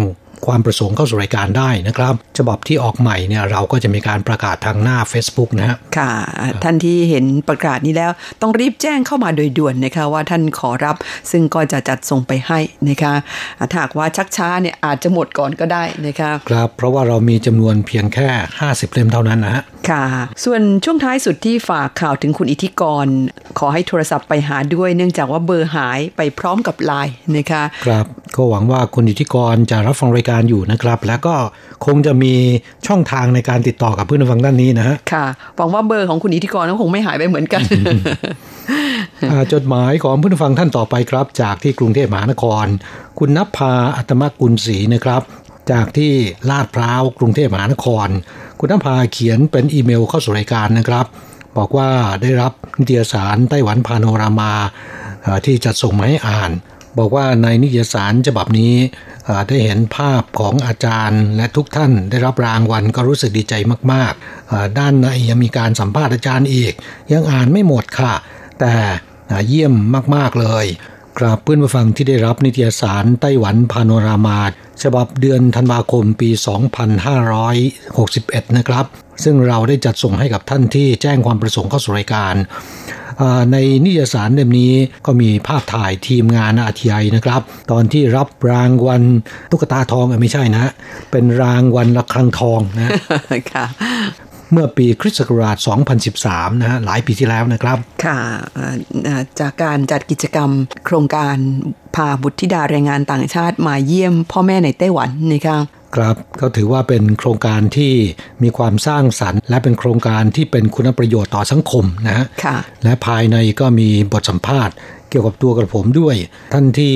[0.45, 6.11] ความประสงค์เข้าสู่รายการได้นะครับ ฉบับที่ออกใหม่เนี่ยเราก็จะมีการประกาศทางหน้า Facebook นะฮะค่ะ
[6.63, 10.95] ท่านที่เห็นประกาศนี้แล้วต้องรีบแจ้งเข้ามาโดยด่วนนะคะว่าท่านขอรับ
[11.31, 13.13] ซึ่งก็จะจัดส่งไปให้นะคะ
[13.71, 18.29] ถ้าหากว่าชักช้าเนี่ยอาจจะหมดก่อนก็ได้นะคะครับเพราะว่าเรามีจำนวนเพียงแค่
[18.61, 20.05] 50 เล่มเท่านั้นนะฮะค่ะ
[20.45, 23.05] ส่วนช่วงท้ายสุดที่ฝากข่าวถึงคุณอิทธิกร
[23.59, 31.35] ขอให้โทรศัพท์ไปหาด้วยเนื่องจากว่าเบอร์หายไปพร้อมกับไลน์นะคะครับก็หวังว่าคุณอิทธิกรจะรับฟังรายการอยู่นะครับ แล้วก็
[31.85, 32.33] คงจะมี
[32.87, 37.63] ช่องทางในการติดต่อกับเพื่อนฟังด้านนี้นะฮะค่ะหวังว่าเบอร์ของคุณอิทธิกรก็คงไม่หายไปเหมือนกัน
[39.53, 42.65] จดหมายของเพื่อนฟังท่านต่อไปครับ จากที่กรุงเทพมหานคร
[43.19, 45.21] คุณนภาอัตมกุลศรีนะครับ
[45.71, 46.13] จากที่
[46.49, 48.07] ลาดพร้าวกรุงเทพมหานคร
[48.59, 51.05] คุณนภาเขียนเป็นอีเมลเข้าสู่รายการนะครับ
[51.57, 51.89] บอกว่า
[52.21, 54.53] ได้รับนิตยสารไต้หวันพาโนรามา
[55.45, 56.51] ที่จัดส่งมาให้อ่าน
[56.99, 58.73] บอกว่าในนิยสารฉบับนี้
[59.47, 63.53] ได้เห็นภาพของอาจารย์และทุกท่านได้รับรางวัลก็รู้สึกดีใจ
[63.91, 66.73] มากๆ ด้านในยังมีการสัมภาษณ์อาจารย์อีก
[67.11, 68.13] ยังอ่านไม่หมดค่ะ
[68.59, 68.75] แต่
[69.47, 69.73] เยี่ยม
[70.15, 70.65] มากๆเลย
[71.17, 74.39] กราบเพื่อนผู้ฟังที่ได้รับนิตยสารไต้หวันพาโนรามา
[74.83, 76.29] ฉบับเดือนธันวาคมปี
[77.23, 78.85] 2561 นะครับ
[79.23, 82.35] ซึ่งเราได้จัดส่งให้กับท่านที่แจ้งความประสงค์เข้าสู่รายการ
[83.51, 84.73] ในนิยสารเล่มนี้
[85.05, 89.03] ก็มีภาพถ่ายทีมงานอาทีไอนะครับ ตอนที่รับรางวัล
[89.51, 90.71] ตุ๊กตาทองไม่ใช่นะ
[91.11, 92.91] เป็นรางวัลระฆังทองนะ
[93.53, 93.65] ค่ะ
[94.53, 95.57] เมื่อปีคริสต์ศักราช
[96.09, 98.19] 2013 นะฮะ หลายปีที่แล้วนะครับ ค่ะ
[99.39, 100.49] จากการจัดกิจกรรม
[100.85, 101.35] โครงการ
[101.95, 105.57] พาบุตรธิดาแรงงานต่างชาติมาเยี่ยมพ่อแม่ในไต้หวันนะคะ
[105.95, 107.93] ครับก็ถือว่าเป็นโครงการที่
[108.43, 112.25] มีความสร้างสรรค์ และเป็นโครงการที่เป็นคุณประโยชน์ต่อสังคมนะฮะ
[112.83, 114.75] และภายในก็มีบทสัมภาษณ์
[115.09, 116.15] เกี่ยวกับตัวกระผมด้วย
[116.53, 116.95] ท่านที่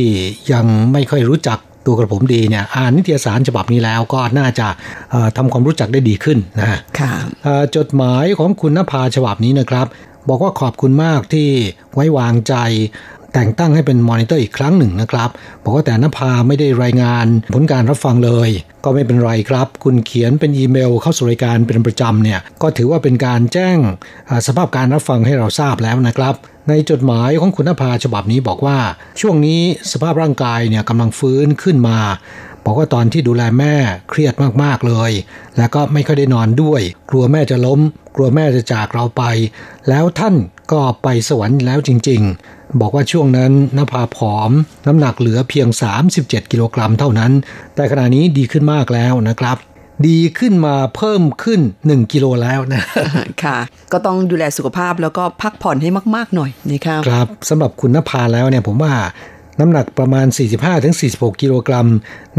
[0.51, 4.67] ยังไม่ค่อยรู้จักตัวกระผมดีเนี่ยอ่านนิตยสารฉบับนี้แล้วก็น่าจะ
[5.37, 7.11] ทำความรู้จักได้ดีขึ้นนะค่ะ
[7.75, 9.87] จดหมายของคุณนภาฉบับนี้นะครับ
[10.29, 11.49] บอกว่าขอบคุณมากที่
[11.93, 12.55] ไว้วางใจ
[13.33, 15.29] แต่งตั้งให้เป็นมอนิเตอร์อีกครั้งหนึ่งนะครับ
[15.63, 18.49] บอกว่าแต่นภาไม่ได้รายงานผลการรับฟังเลย
[18.83, 23.77] ก็ไม่เป็นไรครับ คุณเขียนเป็นอีเมล เข้าสู่รายการเป็นประจำเนี่ยก็ถือว่าเป็นการแจ้ง
[24.47, 26.35] สภาพการรับฟังให้เราทราบแล้วนะครับ
[26.69, 28.77] ในจดหมายของคุณนภาฉบับนี้บอกว่า
[29.21, 31.97] ช่วงนี้สภาพร่างกายเนี่ยกำลังฟื้นขึ้นมา
[32.65, 33.75] บอกว่าตอนที่ดูแลแม่
[34.09, 35.11] เครียดมากๆเลย
[35.57, 37.79] แล้วก็ไม่ค่อยได้นอนด้วย กลัวแม่จะล้ม
[38.15, 39.23] กลัวแม่จะจากเราไป
[39.89, 40.35] แล้วท่าน
[40.71, 42.21] ก็ไปสวรรค์แล้วจริง
[42.51, 44.51] ๆ บอกว่าช่วงนั้นนภาผอม
[44.87, 45.67] น้ำหนักเหลือเพียง
[46.09, 47.31] 37 กิโลกรัมเท่านั้น
[47.75, 49.57] แต่ขณะนี้ดีขึ้นมากแล้วนะครับ
[50.07, 52.83] ดีขึ้นมาเพิ่มขึ้น 1 กิโลแล้วนะ
[53.43, 53.57] ค่ะ
[53.91, 58.93] ก็ต้องดูแลสุขภาพแล้วก็พักผ่อนให้มาก ๆ หน่อยนะครับครับสำหรับคุณนภาแล้วเนี่ยผมว่า
[59.59, 60.25] น้ำหนักประมาณ
[60.83, 61.87] 45-46 กิโลกรัม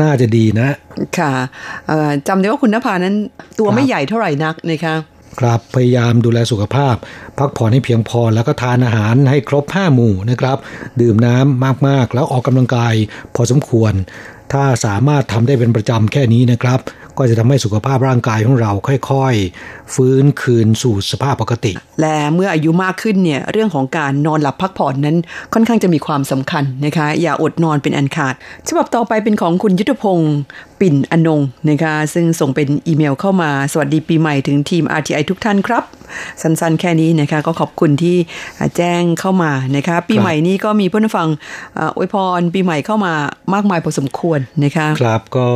[0.02, 0.74] น่าจะดีนะ
[1.18, 1.32] ค่ะ
[2.28, 3.16] จำได้ว่าคุณนภานั้น
[3.58, 4.94] ตัวไม่ใหญ่เท่าไหร่นักนะคะ
[5.40, 6.94] ครับพยายามดูแลสุขภาพ
[7.38, 10.58] พักผ่อนให้เพียงพอแล้วก็ทานอาหารให้ครบห้าหมู่นะครับ
[11.00, 12.94] ดื่มน้ำมากๆ แล้วออกกำลังกาย
[13.34, 13.92] พอสมควร
[14.52, 16.80] ถ้าสามารถทำได้เป็นประจำแค่นี้นะครับ
[17.18, 18.72] ก็จะทำให้สุขภาพร่างกายของเรา
[19.10, 25.16] ค่อยๆ ฟื้นคืนสู่สภาพปกติ และเมื่ออายุมากขึ้นเนี่ยเรื่องของการนอนหลับพักผ่อนนั้น
[25.54, 28.34] ค่อนข้างจะมีความสำคัญนะคะอย่าอดนอนเป็นอันขาด
[28.68, 30.34] ฉบับต่อไปเป็นของคุณยุทธพงศ์
[30.80, 35.84] ปิ่นอนงนะคะซึ่งส่งเป็นอีเมลเข้ามาสวัสดีปีใหม่ถึงทีม RTI ทุกท่านครับ
[36.42, 38.16] สั้นๆ แค่นี้นะคะก็ขอบคุณที่
[38.76, 41.28] แจ้งเข้ามานะคะปีใหม่นี้ก็มีเพื่อนฟัง
[41.96, 43.14] อวยพรปีใหม่เข้ามา
[43.54, 45.46] มากมายพอสมควรนะคะครับก็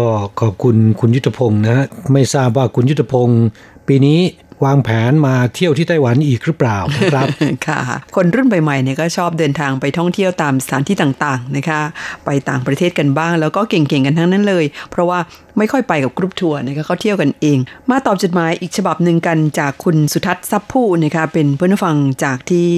[0.40, 3.46] ขอบคุณคุณยุทธพงศ์นะ ไม่ทราบว่าคุณยุทธพงศ์
[3.88, 4.20] ปีนี้
[4.66, 6.78] วางแผนมาเที่ยวที่ไต้หวันอีกหรือเปล่า
[7.12, 7.26] ครับ
[7.66, 7.80] ค่ะ
[8.16, 11.80] คนรุ่นใหม่ๆเนี่ยก็ชอบเดินทางไปท่องเที่ยวตามสถานที่ต่างๆนะคะ
[12.24, 15.18] ไปต่างประเทศกันบ้าง แล้วก็เก่งๆกันทั้งนั้นเลย เพราะว่า
[15.58, 17.58] ไม่ค่อยไปกับกรุ๊ปทัวร์นะคะเขาเที่ยวกันเอง
[17.90, 22.68] มาตอบจดหมายอีกฉบับหนึ่งกันจากคุณสุทัศน์ซับผู้นะคะเป็นเพื่อนฟังจากที่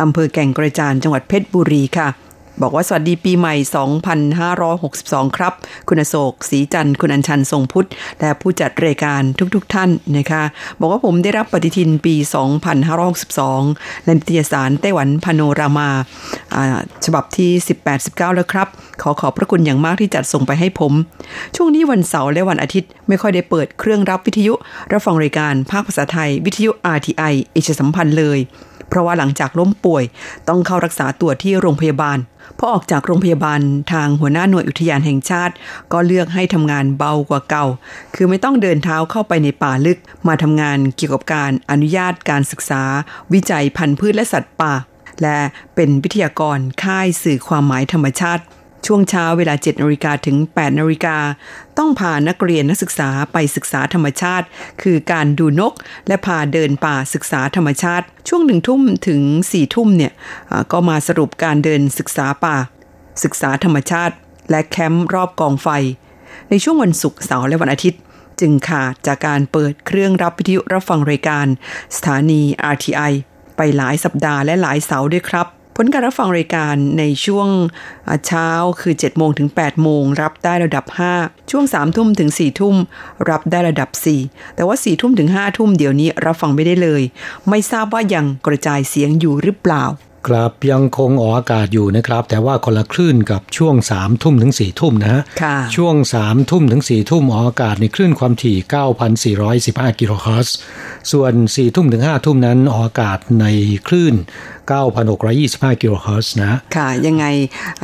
[0.00, 2.08] อำเภอแก่งกระจานจังหวัดเพชรบุรีค่ะ
[2.62, 3.54] บอกว่าสวัสดีปีใหม่
[4.66, 5.52] 2562 ครับ
[5.88, 7.88] คุณโศกศรีจันทร์คุณอัญชันทรงพุทธ
[8.20, 9.22] และผู้จัดรายการ
[9.54, 10.42] ทุกๆทท่านนะคะ
[10.80, 12.14] บอกว่าผมได้รับปฏิทินปี
[13.30, 15.90] 2562ในนิตยสารไต้หวันพาโนรามา
[17.04, 17.50] ฉบับที่
[17.92, 18.68] 18-19 แล้วครับ
[19.02, 20.92] ขอขอบพระคุณอย่างมากที่จัดส่งไปให้ผม
[21.56, 24.54] ช่วงนี้วันเสาร์และวันอาทิตย์ ไม่ค่อยได้เปิดเครื่องรับวิทยุ
[24.92, 28.40] รับฟังรายการภาคภาษาไทย วิทยุ RTI เอชสัมพันธ์เลย
[28.88, 30.04] เพราะว่าหลังจากล้มป่วย
[30.48, 32.18] ต้องเข้ารักษาตัวที่โรงพยาบาล
[32.58, 33.60] พอออกจากโรงพยาบาล
[33.92, 35.54] ทางหัวหน้าหน่วยอุทยานแห่งชาติ
[35.92, 37.66] ก็เลือกให้ทำงานเบากว่าเก่า
[38.14, 42.82] คือไม่ต้องเดินเท้าเข้าไปในป่าลึก มาทำงานเกี่ยวกับการอนุญาตการศึกษา
[43.32, 44.72] วิจัยพันธุ์พืชและสัตว์ป่า
[45.22, 45.38] และ
[45.74, 48.42] เป็นวิทยากรค่ายสื่อความหมายธรรมชาติ
[48.86, 51.16] ช่วงเช้าเวลา7นาฬิกาถึง8นาฬิกา
[51.78, 54.46] ต้องพานักเรียนนักศึกษาไปศึกษาธรรมชาติ
[54.82, 55.72] คือการดูนก
[56.08, 59.20] และพาเดินป่าศึกษาธรรมชาติ ช่วงหนึ่งทุ่มถึง
[59.52, 60.12] สี่ทุ่มเนี่ย
[60.72, 62.56] ก็มาสรุปการเดินศึกษาป่า
[63.24, 64.14] ศึกษาธรรมชาติ
[64.50, 65.68] และแคมป์รอบกองไฟ
[66.50, 68.00] ในช่วงวันศุกร์เสาร์และวันอาทิตย์
[68.40, 71.46] จึงขาดจากการเปิดเครื่องรับวิทยุรับฟังรายการ
[71.96, 72.40] สถานี
[72.74, 73.12] RTI
[73.56, 75.46] ไปหลายสัปดาห์และหลายเสาร์ด้วยครับ
[75.78, 77.48] ผลการรับฟังรายการในช่วง
[78.26, 78.48] เช้า
[78.80, 80.84] คือ 7 โมงถึง 8 โมง รับได้ระดับ
[81.18, 82.76] 5 ช่วง 3 ทุ่มถึง 4 ทุ่ม
[83.30, 83.90] รับได้ระดับ
[84.22, 87.02] 4 แต่ว่า 4 ทุ่มถึง 5 ทุ่มเดี๋ยวนี้รับฟังไม่ได้เลย
[87.48, 89.84] ไม่ทราบว่ายังกระจายเสียงอยู่หรือเปล่า
[90.28, 95.22] ครับยังคงออกอากาศอยู่นะครับ แต่ว่าคนละคลื่นกับช่วง3ามทุ่มถึง4ี่ทุ่มนะฮะ
[95.76, 98.56] ช่วง3ามทุ่มถึง4ี่ทุ่มออกอากาศในคลื่นความถี่
[99.46, 100.56] 9,415 กิโลเฮิรตซ์
[101.12, 103.46] ส่วน4ี่ทุ่มถึง5้าทุ่มนั้นออกอากาศใน
[103.88, 104.14] คลื่น
[105.02, 107.24] 9,625 กิโลเฮิรตซ์นะค่ะยังไง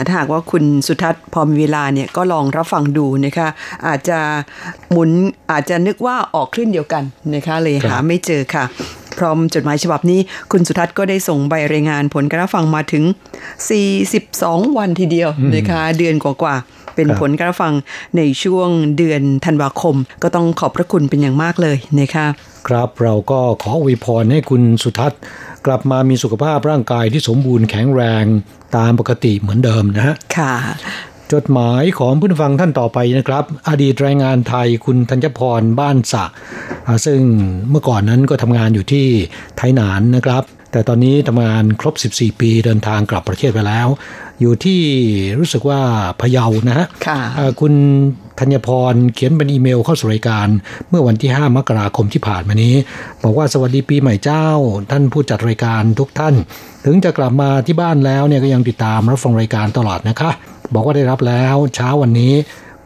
[0.06, 3.48] ถ้าหากว่าคุณสุทัศน์พอมีเวลาเนี่ยก็ลองรับฟังดูนะคะ
[3.86, 4.18] อาจจะ
[4.90, 5.10] หมุน
[5.50, 7.02] อาจจะนึกว่าออกคลื่นเดียวกัน
[7.34, 8.64] นะคะเลยหาไม่เจอค่ะ
[9.01, 10.20] พ ร้อมจดหมายฉบับนี้
[10.52, 13.04] คุณสุทัศน์ก็ได้ส่งใบรายงานผลการรับฟังมาถึง
[13.90, 17.72] 42 วันทีเดียวนะคะเดือนกว่าๆเป็นผลการฟัง
[18.16, 22.26] ในช่วงเดือนธันวาคม ก็ต้องขอบพระคุณเป็นอย่างมากเลยนะคะ
[22.68, 25.20] ครับเราก็ขออวยพรให้คุณสุทัศน์
[25.66, 28.24] กลับมามีสุขภาพร่างกายที่สมบูรณ์แข็งแรง
[28.76, 30.54] ตามปกติเหมือนเดิมนะฮะค่ะ
[31.32, 36.24] จดหมายของผู้ฟังท่านต่อไปนะครับ อดีตแรงงานไทยคุณธัญพรบ้านสะ
[37.06, 37.20] ซึ่ง
[37.70, 39.06] เมื่อก่อนนั้นก็ทำงานอยู่ที่
[39.56, 40.42] ไทยนานนะครับ
[40.72, 43.88] แต่ตอนนี้ทำงานครบ 14 ปีเดินทางกลับประเทศไปแล้ว
[44.40, 44.80] อยู่ที่
[45.38, 45.80] รู้สึกว่า
[46.20, 46.86] พะเยานะฮะ
[47.60, 47.74] คุณ
[48.40, 50.48] ธัญพรเขียนเป็นอีเมลเข้าสู่รายการ
[50.88, 52.74] เมื่อวันที่ 5 มกราคมที่ผ่านมานี้
[53.22, 54.46] บอกว่าสวัสดีปีใหม่เจ้า
[54.90, 56.34] ท่านผู้จัดรายการทุกท่าน
[56.84, 60.32] ถึงจะกลับมาที่บ้านแล้วเนี่ยก็ยังติดตามรับฟังรายการตลอดนะคะ
[60.74, 62.34] บอกว่าได้รับแล้วเช้าวันนี้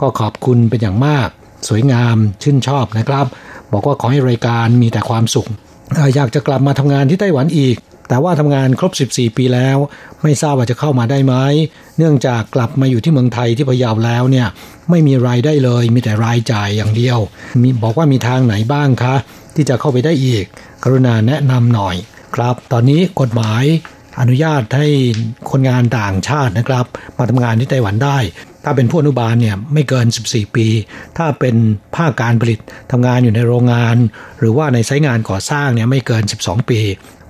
[0.01, 1.29] ก็ขอบคุณเป็นอย่างมาก
[1.69, 3.27] สวยงามชื่นชอบนะครับ
[3.73, 5.49] บอกว่าขอให้รายการมีแต่ความสุข
[6.15, 7.77] อยากจะกลับมาทำงานที่ไต้หวันอีก
[8.09, 9.77] แต่ว่าทำงานครบ 14 ปีแล้ว
[10.23, 11.35] ไม่ทราบว่าจะเข้ามาได้ไหม
[11.99, 14.47] เนื่องจากกลับมาอยู่ที่เมืองไทยที่พะเยาแล้วเนี่ย
[14.91, 17.19] ไม่มีรายได้เลย มีแต่รายจ่ายอย่างเดียว
[17.63, 19.15] มีบอกว่ามีทางไหนบ้างคะ
[19.55, 20.45] ที่จะเข้าไปได้อีก
[20.83, 21.97] กรุณาแนะนำหน่อย
[22.35, 23.65] ครับ ตอนนี้กฎหมาย
[24.21, 24.89] อนุญาตให้
[25.51, 28.19] คนงานต่างชาตินะครับ มาทำงานที่ไต้หวันได้
[28.65, 30.67] ถ้าเป็นผู้อนุบาลเนี่ยไม่เกิน 14 ปี
[31.17, 31.57] ถ้าเป็น
[31.97, 32.61] ภาคการผลิต
[32.93, 33.97] ทำงานอยู่ในโรงงาน
[34.39, 36.81] หรือว่าในไซต์งานก่อสร้างเนี่ยไม่เกิน 12 ปี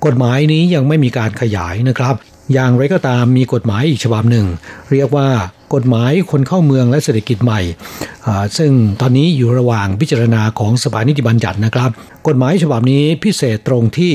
[0.07, 2.15] กฎหมายนี้ยังไม่มีการขยายนะครับ
[2.53, 4.47] อย่างไรก็ตามมีกฎหมายอีกฉบับหนึ่ง
[4.93, 5.29] เรียกว่า
[5.75, 7.61] กฎหมายคนเข้าเมืองและเศรษฐกิจใหม่
[8.59, 11.91] ซึ่งตอนนี้อยู่ระหว่างพิจารณาของสภานิติบัญญัตินะครับ
[12.27, 14.13] กฎหมายฉบับนี้พิเศษตรงที่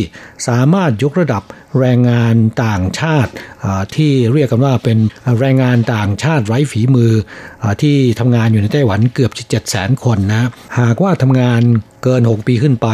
[0.48, 1.44] สามารถยกระดับ
[1.80, 3.32] แรงงานต่างชาติ
[3.96, 4.98] ที่เรียกกันว่าเป็น
[5.39, 7.13] แรงงานต่างชาติไร้ฝีมือ
[7.63, 11.62] อที่ทำงานอยู่ในไต้หวันเกือบ7 0 0 0คนนะหากว่าทำงาน
[12.04, 12.88] เกิน 6 ปีขึ้นไป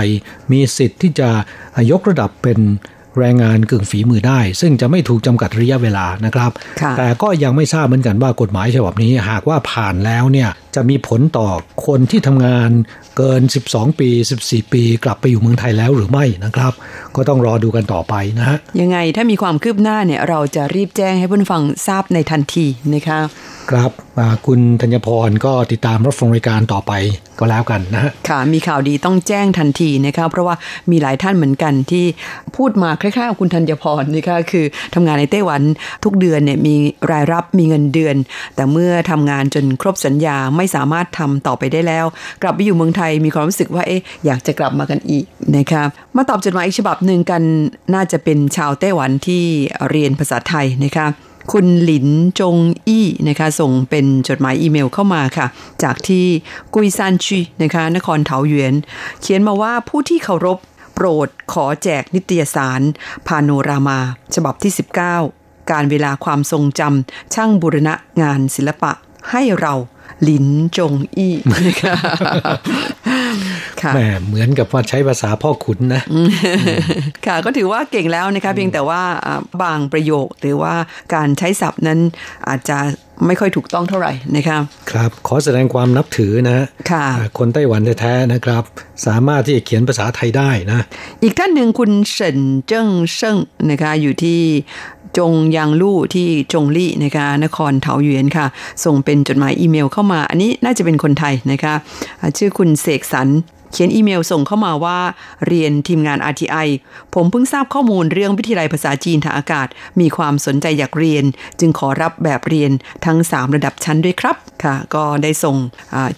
[0.51, 1.29] มีสิทธิ์ที่จะ
[1.91, 2.59] ยกระดับเป็น
[3.19, 6.51] แรงงานกึ่งฝีมือได้ ซึ่งจะไม่ถูกจำกัดระยะเวลานะครับ
[6.97, 11.49] แต่ก็ยังไม่ทราบเหมือนกันว่ากฎหมายฉบับนี้หากว่าผ่านแล้วเนี่ยจะมีผลต่อ
[11.87, 12.69] คนที่ทำงาน
[13.17, 14.09] เกิน 12 ปี
[14.41, 16.73] 14 ปี กลับไปอยู่เมืองไทยแล้วหรือไม่นะครับ
[17.15, 23.19] ก็ต้องรอดูกันต่อไปนะฮะยังไงถ้ามีความคืบหน้าเนี่ยเราจะรีบแจ้งให้เพื่อนฟังทราบในทันทีนะคะ
[23.71, 23.91] ครับ
[24.47, 26.93] คุณธัญพรก็ติดตามรับฟังรายการต่อไป
[27.39, 30.55] ก็แล้วกันนะค่ะมีข่าวดีต้องแจ้งทันทีนะคะเพราะว่า
[30.91, 32.05] มีหลายท่านเหมือนกันที่
[32.55, 35.61] พูดมาคล้ายๆกับคุณธัญพรนะคะคือทำงานในไต้หวัน
[36.03, 36.75] ทุกเดือนเนี่ยมี
[37.11, 38.15] รายรับมีเงินเดือน
[38.55, 42.05] แต่เมื่อทำงานจนครบสัญญาไม่สามารถทำต่อไปได้แล้ว
[42.41, 45.25] กลับไปอยู่เมืองไทยมีความรู้สึกว่าเอ๊ะอยากจะกลับมากันอีก
[45.57, 45.83] นะคะ
[46.15, 47.43] มาตอบจดหมายอีกฉบับหนึ่งกัน
[47.93, 49.43] น่าจะเป็นชาวไต้หวันที่
[49.89, 51.07] เรียนภาษาไทยนะคะ
[51.53, 52.07] คุณหลิน
[52.39, 52.55] จง
[52.87, 55.47] อี้นะคะส่งเป็นจดหมายอีเมลเข้ามาค่ะ
[55.83, 56.25] จากที่
[56.73, 58.73] กุยซานชีนะคะนครเถาหยวน
[59.21, 60.57] เขียนมาว่าผู้ที่เคารพ
[60.99, 62.81] โปรดขอแจกนิตยสาร
[63.27, 63.99] พาโนรามา
[64.35, 64.73] ฉบับที่
[65.19, 68.91] 19 การเวลาความทรงจำช่างบุรณะงานศิลปะ
[69.31, 69.73] ให้เรา
[70.23, 71.33] หลินจงอี้
[71.67, 71.95] นะคะ
[73.93, 76.01] แหมเหมือนกับว่าใช้ภาษาพ่อขุนนะ
[77.25, 79.01] ค่ะก็ถือว่าเก่งแล้วนะคะเพียงแต่ว่า
[79.63, 80.73] บางประโยคหรือว่า
[81.13, 81.99] การใช้ศัพท์นั้น
[82.47, 82.77] อาจจะ
[83.25, 84.57] ไม่ค่อยถูกต้องเท่าไหร่นะคะ
[84.91, 87.05] ครับ ขอแสดงความนับถือนะ ค่ะ
[87.37, 88.63] คนไต้หวันแท้ๆนะครับ
[89.05, 90.79] สามารถที่จะเขียนภาษาไทยได้นะ
[91.23, 93.37] อีกท่านหนึ่งคุณเฉินเจิ้งเซิง
[93.69, 94.39] นะคะ อยู่ที่
[95.17, 98.45] จงยางลู่ที่จงลี่นะคะ นครเถาหยวนค่ะ
[98.85, 101.73] ส่งเป็นจดหมายอีเมลเข้ามา อันนี้น่าจะเป็นคนไทยนะคะ
[102.37, 103.27] ชื่อคุณเสกสรร
[103.71, 104.99] เขียนอีเมลส่งเข้ามาว่า
[105.47, 106.67] เรียนทีมงาน RTI
[107.13, 109.67] ผมเพิ่งทราบข้อมูลเรื่องวิทยาลัยภาษาจีนทางอากาศ
[109.99, 111.23] มีความสนใจอยากเรียน
[111.59, 112.71] จึงขอรับแบบเรียน
[113.05, 115.57] ทั้ง 3 ระดับชั้นด้วยครับค่ะ ก็ได้ส่ง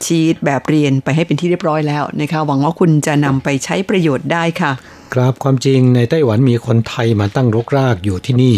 [0.05, 4.71] ชีตแบบเรียนไปให้เป็นที่เรียบร้อยแล้วนะคะหวังว่าคุณจะนำไปใช้ประโยชน์ได้ค่ะ
[5.13, 8.55] ครับความจริงในไต้หวันมีคนไทยมาตั้งรกรากอยู่ที่นี่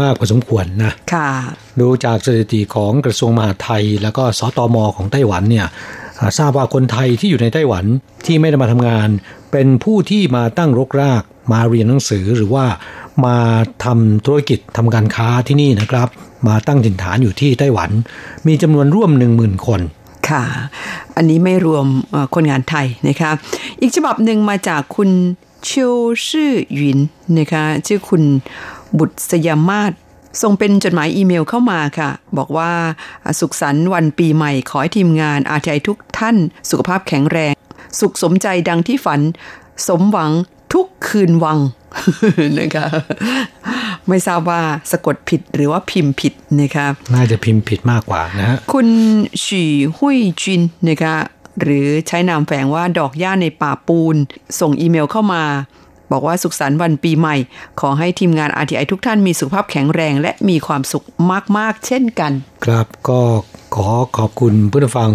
[0.00, 1.30] มากพอสมควรนะค่ะ
[1.80, 5.66] ดูจากสถิติของกระทรวงมหาดไทย แล้วก็สตอมอของไต้หวันเนี่ย
[6.38, 7.84] ทราบว่าคนไทยที่อยู่ในไต้หวัน
[8.26, 9.08] ที่ไม่ได้มาทำงาน
[9.52, 12.66] เป็นผู้ที่มาตั้งรกราก มาเรียนหนังสือหรือว่า
[13.24, 13.38] มา
[13.84, 16.08] ทำธุรกิจทำการค้าที่นี่นะครับ
[16.48, 17.90] มาตั้งถิ่นฐานอยู่ที่ไต้หวัน
[18.46, 19.80] มีจำนวนร่วมหนึ่งหมื่นคน
[20.28, 20.44] ค่ะ
[21.16, 21.86] อันนี้ไม่รวม
[22.34, 23.30] คนงานไทยนะคะ
[23.80, 25.10] อีกฉบับหนึ่งมาจากคุณ
[25.64, 25.94] เชียว
[26.28, 26.98] ชื่อหยิน
[27.38, 28.22] นะคะชื่อคุณ
[28.98, 29.92] บุตรสยามาศ
[30.42, 32.70] ส่งเป็นจดหมายอีเมลเข้ามาค่ะ บอกว่า
[33.40, 36.36] สุขสันต์วันปีใหม่ ขอให้ทีมงานอาทีไอทุกท่าน
[36.70, 37.52] สุขภาพแข็งแรง
[38.00, 39.20] สุขสมใจดังที่ฝัน
[39.88, 40.30] สมหวัง
[40.72, 41.58] ทุกคืนวัง
[42.58, 42.86] นะคะ
[44.08, 48.88] ไม่ทราบว่าสะกดผิดหรือว่าพิมพ์ผิดนะคะน่าจะพิมพ์ผิดมากกว่านะฮะคุณ
[49.44, 49.64] ฉี
[49.96, 51.14] หุยจินนะคะ
[51.62, 54.16] หรือใช้นามแฝงว่าดอกหญ้าในป่าปูน
[54.60, 55.42] ส่งอีเมลเข้ามา
[56.12, 57.36] บอกว่าสุขสันต์วันปีใหม่
[57.80, 61.04] ขอให้ทีมงาน RTI ทุกท่านมีสุขภาพแข็งแรงและมีความสุข
[61.56, 62.32] มาก ๆ เช่นกัน
[62.64, 63.20] ครับก็
[63.74, 65.10] ขอขอบคุณเพื่อนฟัง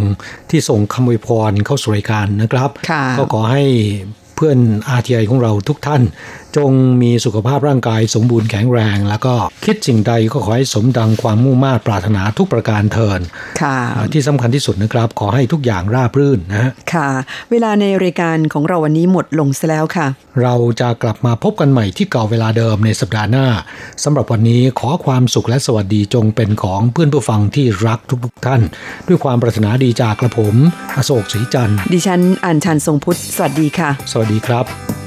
[0.50, 2.70] ที่ส่งคำอวยพรเข้าสู่รายการนะครับ
[3.18, 3.64] ก็ขอให้
[4.36, 4.60] เพื่อน
[4.98, 6.02] RTI ของเราทุกท่าน
[6.58, 13.20] จงมีสุขภาพร่างกายสมบูรณ์แข็งแรง แล้วก็คิดสิ่งใดก็ขอให้สมดังความมุ่งมา่ปรารถนาทุกประการเทิน
[13.62, 13.78] ค่ะ
[14.14, 17.10] ที่สำคัญที่สุดนะครับ ขอให้ทุกอย่างราบรื่นนะค่ะ
[17.52, 20.08] เวลาในรายการของเราวันนี้หมดลงซะแล้วค่ะ
[20.42, 23.48] เราจะกลับมาพบกันใหม่ที่เก่าเวลาเดิมในสัปดาห์หน้า
[24.04, 28.62] สำหรับวันนี้ขอความสุขและสวัสดีจงเป็นของเพื่อนผู้ฟังที่รักทุกๆท่าน
[29.08, 30.56] ด้วยความปรารถนาดีจากกระผม
[30.98, 35.05] อโศกศรีจันทร์ดิฉันอัญชันทรงพุทธสวัสดีค่ะ สวัสดีครับ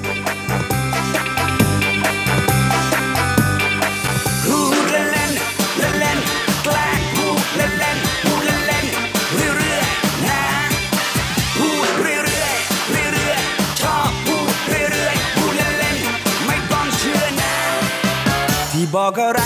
[18.94, 19.40] บอกอะไร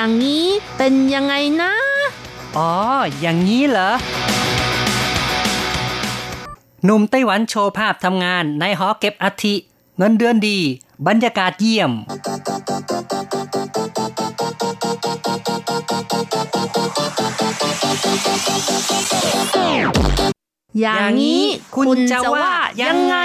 [0.00, 1.72] อย่างนี้เป็นยังไงนะ
[2.56, 2.72] อ๋อ
[3.20, 3.90] อย่างนี้เหรอ
[6.84, 9.54] หนุ่มไต้หวันโชว์ภาพทำงานในหอเก็บอัฐิ
[9.98, 10.58] เงินเดือนดี
[11.06, 11.92] บรรยากาศเยี่ยม
[20.80, 21.42] อย่างนี้
[21.76, 22.50] คุณจะว่า
[22.82, 23.16] ยังไง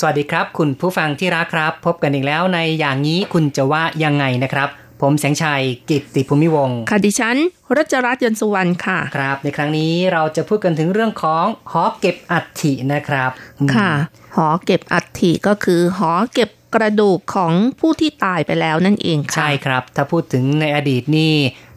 [0.00, 4.68] สวัสดีครับ คุณผู้ฟังที่รักครับ พบกันอีกแล้วในอย่างนี้คุณจะว่ายังไงนะครับ
[5.02, 7.36] ผมแสงชัยกิตติภูมิวงศ์ค่ะดิฉัน
[7.76, 13.30] รัชรัตน์ยนต์สุวรรณค่ะ ครับ ในครั้งนี้เราจะพูดกันถึงเรื่องของหอเก็บอัฐินะครับ
[13.60, 13.90] อืมค่ะ
[14.36, 21.34] หอเก็บอัฐิก็คือหอเก็บกระดูกของผู้ที่ตายไปแล้วนั่นเองค่ะใช่ครับ ถ้าพูดถึงในอดีตนี่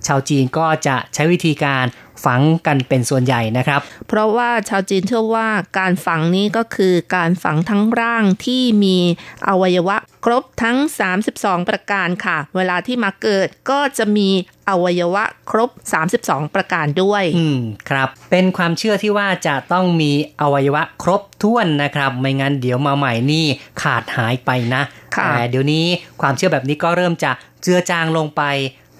[0.08, 1.86] ชาวจีนก็จะใช้วิธีการ
[2.26, 8.98] ฝังกันเป็นส่วนใหญ่นะครับ เพราะว่าชาวจีนเชื่อว่าการฝังนี้ก็คือการฝังทั้งร่างที่มี
[9.48, 10.78] อวัยวะครบทั้ง
[11.24, 14.30] 32 ประการค่ะ เวลาที่มาเกิดก็จะมี
[14.70, 15.70] อวัยวะครบ
[16.12, 17.60] 32 ประการด้วย อืม
[17.90, 20.12] ครับ เป็นความเชื่อที่ว่าจะต้องมี
[20.42, 23.46] อวัยวะครบถ้วนนะครับ ไม่งั้นเดี๋ยวมาใหม่นี่
[23.82, 24.82] ขาดหายไปนะ
[25.16, 25.86] ค่ะแต่เดี๋ยวนี้
[26.22, 28.42] ความเชื่อแบบนี้ก็เริ่มจะเจือจางลงไป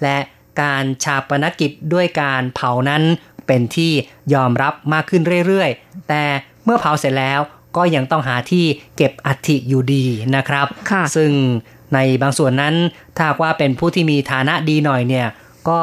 [0.02, 0.16] และ
[0.60, 3.02] การชาปนกิจด้วยการเผานั้น
[3.46, 3.92] เป็นที่
[4.34, 6.22] ยอมรับมากขึ้นเรื่อยๆ แต่
[6.64, 7.40] เมื่อเผาเสร็จแล้ว
[7.76, 8.64] ก็ยังต้องหาที่
[8.96, 10.04] เก็บอัฐิอยู่ดี
[10.36, 11.30] นะครับค่ะซึ่ง
[11.94, 12.74] ในบางส่วนนั้น
[13.16, 15.28] ถ้าหากว่าเป็นผู้ที่มีฐานะดีหน่อยเนี่ย
[15.68, 15.80] ก็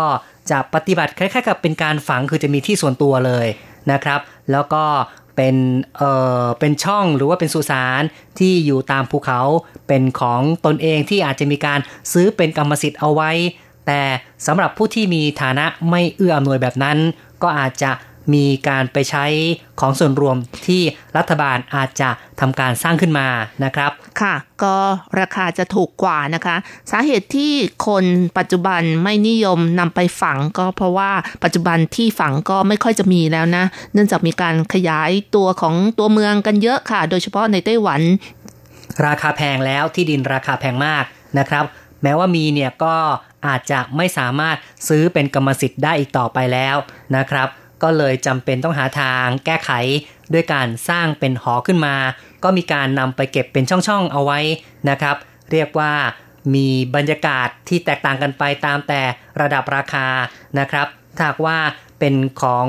[0.49, 3.47] จะปฏิบัติคล้ายๆกับเป็นการฝังคือจะมีที่ส่วนตัวเลย
[3.91, 4.19] นะครับ
[4.51, 4.83] แล้วก็
[5.35, 5.55] เป็น
[5.97, 6.11] เอ่
[6.43, 8.01] อเป็นช่องหรือว่าเป็นสุสาน
[8.39, 9.41] ที่อยู่ตามภูเขา
[9.87, 11.79] เป็นของตนเองที่อาจจะมีการ
[12.11, 13.31] ซื้อเป็นกรรมสิทธิ์เอาไว้
[13.87, 14.01] แต่
[14.47, 16.97] สำหรับผู้ที่มีฐานะไม่เอื้ออำนวยแบบนั้น
[17.43, 17.91] ก็อาจจะ
[18.33, 19.25] มีการไปใช้
[19.79, 20.37] ของส่วนรวม
[20.67, 20.81] ที่
[21.17, 23.27] รัฐบาลอาจจะทำการสร้างขึ้นมา
[23.63, 24.75] นะครับ ค่ะ ก็
[25.19, 26.55] ราคาจะถูกกว่านะคะ
[26.91, 27.53] สาเหตุที่
[27.87, 28.05] คน
[28.37, 31.11] ปัจจุบันไม่นิยมนำไปฝังก็เพราะว่า
[31.43, 33.63] ปัจจุบันที่ฝังก็ไม่ค่อยจะมีแล้วนะ
[33.93, 38.01] เนื่องจากมีการขยายตัวของตัวเมืองกันเยอะค่ะ โดยเฉพาะในไต้หวัน
[39.05, 41.03] ราคาแพงแล้วที่ดินราคาแพงมาก
[41.39, 41.65] นะครับ
[42.03, 42.95] แม้ว่ามีเนี่ยก็
[43.47, 46.75] อาจจะไม่สามารถซื้อเป็นกรรมสิทธิ์ได้อีกต่อไปแล้ว
[47.17, 47.47] นะครับ
[47.83, 49.71] ก็เลยจำเป็นต้องหาทางแก้ไข
[50.33, 51.95] ด้วยการสร้างเป็นหอขึ้นมา
[52.43, 54.39] ก็มีการนำไปเก็บเป็นช่องๆเอาไว้
[54.89, 55.15] นะครับ
[55.51, 55.93] เรียกว่า
[56.53, 59.01] มีบรรยากาศที่แตกต่างกันไปตามแต่
[59.41, 60.07] ระดับราคา
[60.59, 61.57] นะครับถ้าว่า
[61.99, 62.67] เป็นของ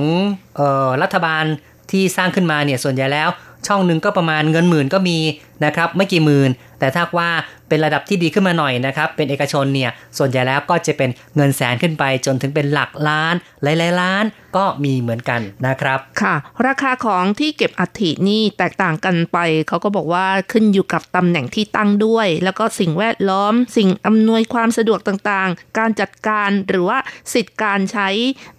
[0.59, 1.45] ออรัฐบาล
[1.91, 3.29] ที่สร้างขึ้นมาเนี่ยส่วนใหญ่แล้ว
[3.67, 5.19] ช่องหนึ่งก็ประมาณเงินหมื่นก็มี
[5.65, 7.31] นะครับไม่กี่หมื่น แต่ถ้าว่า
[7.71, 14.25] เป็นระดับที่ดีขึ้นมาหน่อยนะครับ เป็นเอกชนเนี่ยส่วนใหญ่แล้วก็จะเป็นเงินแสนขึ้นไปจนถึงเป็นหลักล้านหลายๆล้าน
[14.57, 16.35] ก็มีเหมือนกันนะครับค่ะ
[16.67, 26.99] ราคาของที่เก็บอัฐินี่แตกต่างกันไป เขาก็บอกว่าขึ้นอยู่กับตำแหน่งที่ตั้งด้วย แล้วก็สิ่งแวดล้อม สิ่งอำนวยความสะดวกต่างๆ การจัดการหรือว่า
[27.35, 28.09] สิทธิ์การใช้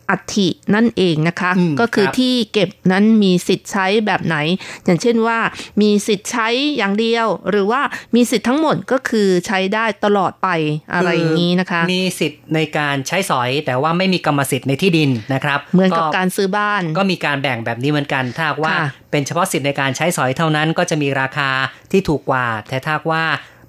[0.10, 4.38] อัฐินั่นเองนะคะอืมก็คือครับที่เก็บนั้นมีสิทธิ์ใช้แบบไหน
[4.86, 5.40] อย่างเช่นว่า
[5.82, 7.82] มีสิทธิ์ใช้อย่างเดียว หรือว่า
[8.16, 10.48] มีสิทธิ์ทั้งหมดก็คือใช้ได้ตลอดไป
[10.94, 21.50] อะไรอย่างนี้นะคะ มีสิทธิ์ในการใช้สอย แต่ว่าไม่มีกรรมสิทธิ์ในที่ดินนะครับ เหมือนกับการซื้อบ้าน ก็มีการแบ่งแบบนี้เหมือนกันถ้าหากว่าค่ะเป็นเฉพาะสิทธิ์ในการใช้สอยเท่านั้น ก็จะมีราคา
[21.92, 23.24] ที่ถูกกว่า แต่ถ้าหากว่า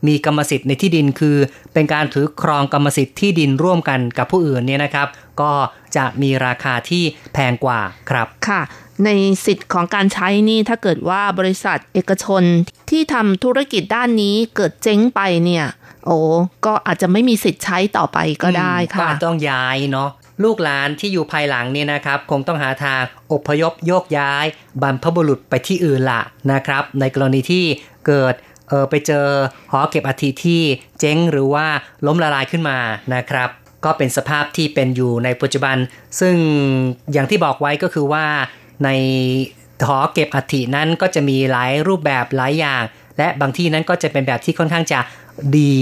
[0.06, 1.36] มีกรรมสิทธิ์ในที่ดินคือ
[1.72, 5.08] เป็นการถือครองกรรมสิทธิ์ที่ดินร่วมกันกับผู้อื่นเนี่ยนะครับ
[5.40, 5.52] ก็
[5.96, 8.62] จะมีราคาที่แพงกว่าครับค่ะ
[9.04, 9.10] ใน
[9.46, 12.42] สิทธิ์ของการใช้นี่ถ้าเกิดว่าบริษัทเอกชน
[12.90, 15.66] ที่ทำธุรกิจด้านนี้เกิดเจ๊งไปเนี่ย
[16.06, 16.16] โอ้
[16.66, 20.10] ก็อาจจะไม่มีสิทธิ์ใช้ต่อไปก็ได้อืมก็ค่ะอาจต้องย้ายเนาะ
[20.44, 23.02] ลูกหลานที่อยู่ภายหลังเนี่ยนะครับ คงต้องหาทาง
[23.32, 24.44] อพยพโยกย้าย
[24.82, 26.22] บรรพบุรุษไปที่อื่นละ
[26.52, 27.64] นะครับ ในกรณีที่
[28.06, 29.26] เกิดเออไปเจอ
[29.72, 30.62] หอเก็บอัฐิที่
[31.00, 31.66] เจ๊งหรือว่า
[32.06, 32.78] ล้มละลายขึ้นมา
[33.14, 33.48] นะครับ
[33.84, 35.76] ก็เป็นสภาพที่เป็นอยู่ในปัจจุบัน
[36.20, 36.36] ซึ่ง
[37.12, 38.24] อย่างที่บอกไว้ก็คือว่า
[38.84, 38.88] ใน
[39.86, 42.82] หอเก็บอัฐินั้นก็จะมีหลายรูปแบบหลายอย่าง
[43.18, 45.00] และบางที่นั้นก็จะเป็นแบบที่ค่อนข้างจะ
[45.56, 45.72] ดี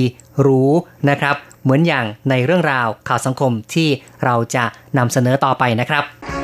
[0.40, 0.62] หรู
[1.10, 3.88] นะครับ เหมือนอย่างในเรื่องราวข่าวสังคมที่
[4.24, 4.64] เราจะ
[4.98, 6.39] นำเสนอต่อไปนะครับ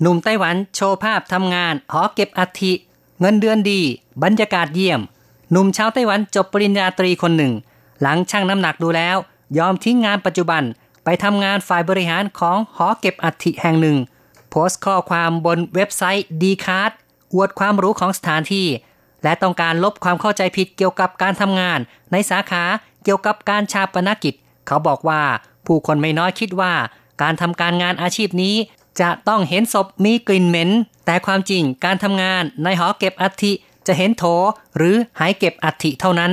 [0.00, 2.72] หนุ่มไต้หวันโชว์ภาพทำงานหอเก็บอัฐิ
[3.20, 3.80] เงินเดือนดี
[4.22, 5.00] บรรยากาศเยี่ยม
[5.50, 7.52] หนุ่มชาวไต้หวันจบปริญญาตรีคนหนึ่ง
[8.02, 9.16] หลังชั่งน้ำหนักดูแล้ว
[9.58, 10.62] ยอมทิ้งงานปัจจุบัน
[11.04, 13.98] ไปทำงานฝ่ายบริหารของหอเก็บอัฐิแห่งหนึ่ง
[14.50, 16.92] โพสต์ข้อความบนเว็บไซต์ Dcard
[17.34, 18.66] อวดความหรูของสถานที่
[19.22, 21.78] และต้องการลบความเข้าใจผิดเกี่ยวกับการทำงาน
[22.12, 22.64] ในสาขา
[23.04, 24.34] เกี่ยวกับการฌาปนกิจ
[24.66, 25.22] เขาบอกว่า
[25.66, 26.72] ผู้คนไม่น้อยคิดว่า
[27.22, 28.54] การทำการงานอาชีพนี้
[29.00, 30.70] จะต้องเห็นศพมีกลิ่นเหม็น
[31.06, 33.52] แต่ความจริงการทำงานในหอเก็บอัฐิ
[33.86, 34.24] จะเห็นโถ
[34.76, 36.32] หรือหายเก็บอัฐิเท่านั้น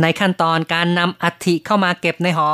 [0.00, 2.50] ในขั้นตอนการนำอัฐิเข้ามาเก็บในหอ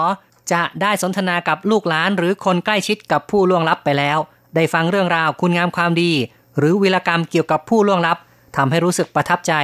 [0.52, 4.18] จะได้สนทนากับลูกหลานหรือคนใกล้ชิดกับผู้ล่วงลับไปแล้ว
[4.54, 6.12] ได้ฟังเรื่องราวคุณงามความดี
[6.58, 8.18] หรือวีรกรรมเกี่ยวกับผู้ล่วงลับ
[8.56, 9.54] ทำให้รู้สึกประทับใจ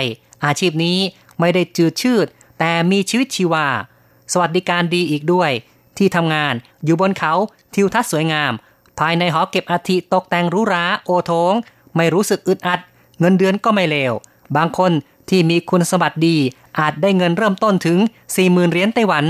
[0.45, 0.99] อาชีพนี้
[1.41, 2.27] ไม่ได้จืดชืด
[2.59, 3.67] แต่มีชีวิตชีวา
[4.33, 5.51] สวัสดิการดีอีกด้วย
[5.99, 6.55] ที่ทำงาน
[6.85, 7.33] อยู่บนเขา
[7.75, 8.53] ทิวทัศน์สวยงาม
[8.99, 11.55] ภายในหอเก็บอัฐิตกแต่งหรูหราโอโถง
[11.97, 12.81] ไม่รู้สึกอึดอัด
[13.21, 14.13] เงินเดือนก็ไม่เลว
[14.57, 14.93] บางคน
[15.29, 16.37] ที่มีคุณสมบัติดี
[16.79, 17.99] อาจได้เงินเริ่มต้นถึง
[18.35, 19.25] 40,000เหรียญไต้หวัน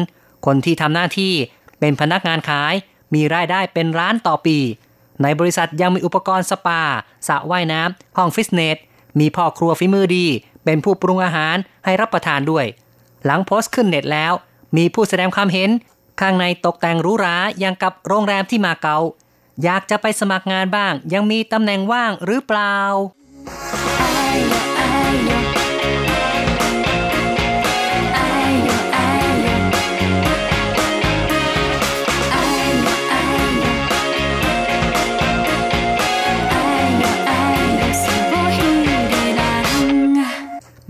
[0.47, 1.33] คนที่ทำหน้าที่
[1.79, 2.75] เป็นพนักงานขาย
[3.15, 4.59] มีรายได้เป็นล้านต่อปี
[5.23, 6.83] ในบริษัทยังมีอุปกรณ์สปา
[7.29, 8.77] สระว่ายน้ำห้องฟิตเนส
[9.21, 10.27] มีพ่อครัวฝีมือดี
[10.65, 12.67] เป็นผู้ปรุงอาหารให้รับประทานด้วย
[13.25, 14.33] หลังโพสต์ขึ้นเน็ตแล้ว
[14.77, 15.71] มีผู้แสดงความเห็น
[16.21, 18.99] ข้างในตกแต่งหรูหราอย่างกับโรงแรมที่มาเกา
[19.63, 22.77] อยากจะไปสมัครงานบ้าง ยังมีตำแหน่งว่างหรือเปล่า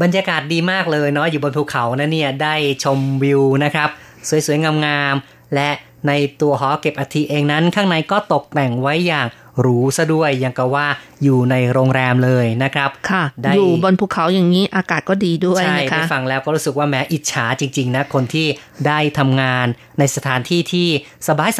[0.03, 2.55] บรรยากาศดีมากเลยเนาะอยู่บนภูเขานะเนี่ย ได้
[2.85, 3.89] ชมวิวนะครับ
[4.29, 5.71] สวยๆ งามๆ และ
[6.09, 9.27] ในตัวหอเก็บอัฐิเองนั้น ข้างในก็ตกแต่งไว้อย่าง
[9.61, 10.87] หรูซะด้วยอย่างกับว่า
[11.25, 18.47] อยู่ในโรงแรมเลยนะครับ ค่ะได้อยู่บนภูเขาอย่างนี้อากาศก็ดีด้วยใช่นะได้คะฟังแล้วก็รู้สึกว่าแม้อิจฉาจริง ๆ นะ คนที่
[18.87, 19.67] ได้ทำงาน
[19.99, 20.89] ในสถานที่ที่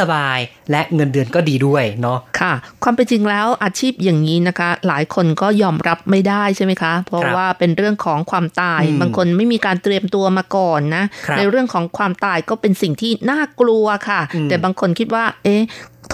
[0.01, 15.63] สบายๆและเงินเดือนก็ดีด้วยเนาะค่ะ ความเป็นจริงแล้วอาชีพอย่างนี้นะคะ หลายคนก็ยอมรับไม่ได้ใช่ไหมคะ เพราะครับว่าเป็นเรื่องของความตายอืมบางคนไม่มีการเตรียมตัวมาก่อนนะครับในเรื่องของความตายก็เป็นสิ่งที่น่ากลัวค่ะอืมแต่บางคนคิดว่า เอ๊ะ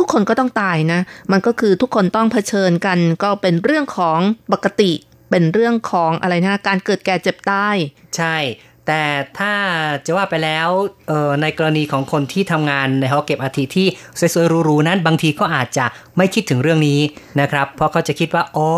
[0.00, 1.00] ทุกคนก็ต้องตายนะ
[1.32, 4.18] มันก็คือทุกคนต้องเผชิญกัน ก็เป็นเรื่องของ
[4.52, 4.92] ปกติ
[5.30, 7.76] เป็นเรื่องของอะไรนะ การเกิดแก่เจ็บตาย
[8.16, 8.36] ใช่
[8.86, 9.02] แต่
[9.38, 9.54] ถ้า
[10.06, 10.68] จะว่าไปแล้ว
[11.08, 13.86] เอ่อในกรณีของคนที่ทำงานในหอเก็บอาทิที่
[14.34, 15.86] สวยๆรูๆนั้น บางทีก็อาจจะ
[16.16, 17.00] ไม่คิดถึงเรื่องนี้
[17.40, 18.68] นะครับ เพราะเขาจะคิดว่าอ๋อ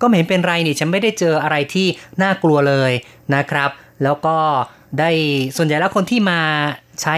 [0.00, 1.86] ก็ไม่เห็นเป็นไรนี่ฉันไม่ได้เจออะไรที่
[2.22, 2.92] น่ากลัวเลย
[3.34, 3.70] นะครับ
[4.02, 4.36] แล้วก็
[4.98, 5.10] ได้
[5.56, 6.40] ส่วนใหญ่แล้วคนที่มา
[7.02, 7.16] ใช้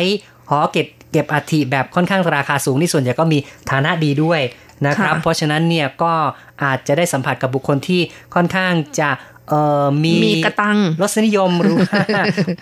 [0.51, 0.87] หอเก็บ
[1.19, 3.39] ก็บอัฐิแบบค่อนข้างราคาสูงนี่ส่วนใหญ่ก็มี
[3.71, 4.41] ฐานะดีด้วย
[4.87, 6.13] นะครับค่ะเพราะฉะนั้นเนี่ยก็
[6.63, 8.01] อาจจะได้สัมผัสกับบุคคลที่
[8.35, 9.11] ค่อนข้างจะ
[9.49, 11.87] เอ่อมีมีกระตังรสนิยมหรือว่า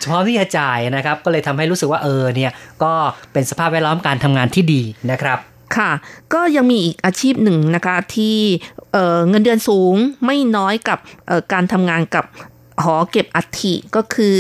[0.07, 2.53] พร้อมที่จะจ่ายนะครับ ก็เลยทำให้รู้สึกว่าเออเนี่ย
[2.83, 2.93] ก็
[3.33, 5.39] เป็นสภาพแวดล้อมการทำงานที่ดีนะครับ
[5.77, 5.91] ค่ะ
[6.35, 8.37] ก็ยังมีอีกอาชีพหนึ่งนะคะที่
[8.93, 9.95] เอ่อเงินเดือนสูง
[10.25, 12.25] ไม่น้อยกับเอ่อการทำงานกับ
[12.85, 14.37] หอเก็บอัฐิก็คือ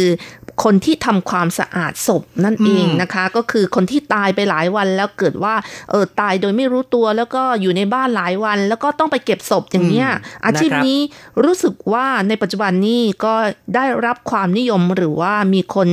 [0.65, 5.55] คนที่ทำความสะอาดศพนั่นเองนะคะ ก็คือคนที่ตายไปหลายวันแล้วเกิดว่า
[5.91, 10.99] เออตายโดยไม่รู้ตัวแล้วก็อยู่ในบ้านหลายวัน แล้วก็ต้องไปเก็บศพอย่างเนี้ยอืมอาชีพนะครับนี้
[11.45, 13.35] รู้สึกว่าในปัจจุบันนี้ก็
[13.75, 15.89] ได้รับความนิยมหรือว่ามีคน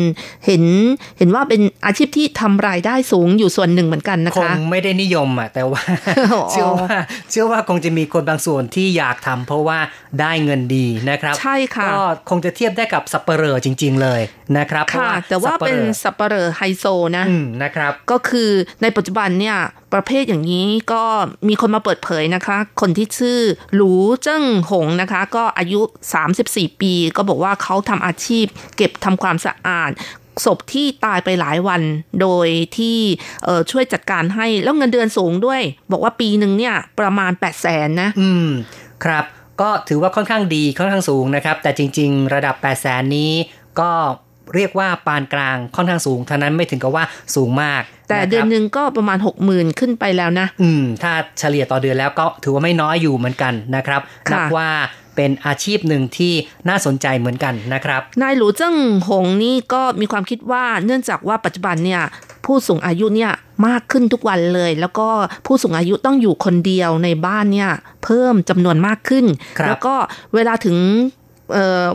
[0.45, 0.64] เห็น
[1.18, 5.82] เห็นว่าเป็นอาชีพที่ทำรายได้สูงอยู่ส่วนหนึ่งเหมือนกันนะคงคะไม่ได้นิยมอะแต่ว่า
[6.34, 6.95] อ๋อเชื่อว่า
[7.30, 9.80] เชื่อว่าคงจะมีคนบางส่วนที่อยากทำเพราะว่า
[10.20, 14.22] ได้เงินดีนะครับใช่ค่ะก็คงจะเทียบได้กับสับเปลอจริง ๆ เลย
[14.58, 16.86] นะครับเพราะค่ะว่าแต่ว่าสับปะเป็นลอสับปะเหร่อไฮโซ
[17.18, 18.49] นะอืมนะครับ ก็คือ
[18.82, 19.58] ในปัจจุบันเนี่ย
[19.93, 21.04] ประเภทอย่างนี้ก็
[21.47, 23.39] มีคนมาเปิดเผยนะคะ คนที่ชื่อ
[23.76, 23.91] หลู
[24.24, 25.82] เจิ้งหงนะคะ ก็อายุ
[26.32, 28.45] 34 ปี ก็บอกว่าเขาทำอาชีพ
[28.78, 29.91] เก็บทำความสะอาด
[30.45, 31.82] ศพที่ตายไปหลายวัน
[32.22, 32.47] โดย
[32.78, 32.97] ที่
[33.43, 38.49] เอ่อช่วยจัดการให้แล้วเงินเดือนสูงด้วย บอกว่าปีหนึ่งเนี่ยประมาณ 8 0 0แสนนะ อืม
[39.04, 39.26] ครับ
[39.62, 43.34] ก็ถือว่าค่อนข้างดีค่อนข้างสูงนะครับ แต่จริง ๆ ระดับ 8 0 0แสนนี้
[43.80, 43.91] ก็
[44.56, 47.04] เรียกว่าปานกลางค่อนข้างสูงเท่านั้นไม่ถึงกับว่า
[47.36, 54.70] สูงมาก แต่ะครับเดือนหนึ่งก็ประมาณ 6 0,000 ขึ้นไปแล้วนะ อืม ถ้าเฉลี่ยต่อเดือนแล้วก็ถือว่าไม่น้อยอยู่เหมือนกันนะครับค่ะนับว่า
[55.16, 56.34] เป็นอาชีพหนึ่งที่
[56.70, 58.76] น่าสนใจเหมือนกันนะครับ นายหลูเจิ้ง
[59.08, 62.02] หงนี่ก็มีความคิดว่าเนื่องจากว่าปัจจุบันเนี่ย
[62.46, 63.32] ผู้สูงอายุเนี่ย
[63.68, 65.08] มากขึ้นทุกวันเลย แล้วก็
[65.46, 67.70] ผู้สูงอายุต้องอยู่คนเดียวในบ้านเนี่ย
[68.04, 69.26] เพิ่มจำนวนมากขึ้น
[69.60, 69.96] ครับแล้วก็
[70.36, 71.22] เวลาถึงเอ่อ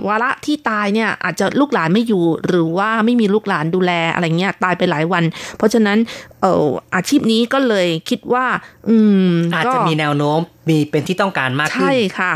[0.07, 5.25] วาระที่ตายเนี่ยอาจจะลูกหลานไม่อยู่ หรือว่าไม่มีลูกหลานดูแลอะไรเงี้ยตายไปหลายวัน
[5.57, 5.99] เพราะฉะนั้น
[6.41, 8.47] เอ่ออาชีพนี้ก็เลยคิดว่า
[8.89, 8.97] อื
[9.31, 12.35] มอาจก็จะมีแนวโน้มมีเป็นที่ต้องการมากขึ้นใช่ค่ะ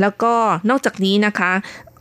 [0.00, 0.34] แล้วก็
[0.70, 1.52] นอกจากนี้นะคะ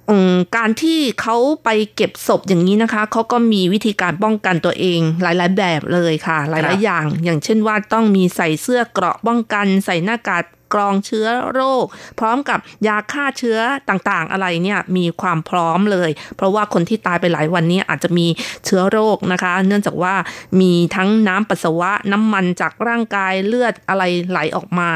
[0.09, 10.43] อืมการที่เขาไปเก็บศพอย่างนี้นะคะเขาก็มีวิธีการป้องกันตัวเองหลาย ๆ แบบเลยค่ะหครัลายบๆอย่าง อย่างเช่นว่าต้องมีใส่เสื้อเกราะป้องกัน ใส่หน้ากาก
[10.73, 11.85] กรองเชื้อโรค
[12.19, 13.59] พร้อมกับยาฆ่าเชื้อ
[13.89, 18.27] ต่างๆ อะไรเนี่ยมีความพร้อมเลย เพราะว่าคนที่ตายไปหลายวันนี้อาจจะมี
[18.65, 20.15] เชื้อโรคนะคะ เนื่องจากว่า
[20.61, 24.89] มีทั้งน้ำปัสสาวะน้ำมันจากร่างกายเลือดอะไรไหลออกมา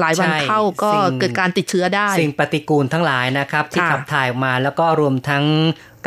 [0.00, 5.44] หลายวันใช่เข้าก็สิ่งเกิดการติดเชื้อได้ สิ่งปฏิกูลทั้งหลายนะครับ ที่ค่ะขับถ่ายออกมาแล้วก็รวมทั้ง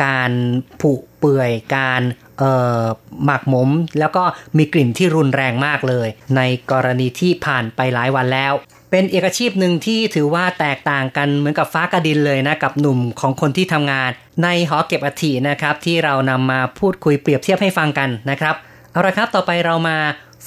[0.04, 0.32] การ
[0.80, 2.02] ผุเปื่อยการ
[2.38, 2.82] เอ่อ
[3.24, 4.24] หมักหมม แล้วก็
[4.58, 6.40] มีกลิ่นที่รุนแรงมากเลย ใน
[6.72, 8.52] กรณีที่ผ่านไปหลายวันแล้ว
[8.94, 14.10] เป็นเอกอาชีพหนึ่งที่ถือว่าแตกต่างกันเหมือนกับฟ้ากระดินเลยนะกับหนุ่มของคนที่ทำงาน
[14.42, 18.54] ในหอเก็บอัฐินะครับที่เรานำมาพูดคุยเปรียบเทียบให้ฟังกันนะครับ
[18.92, 19.96] เอาละครับต่อไปเรามา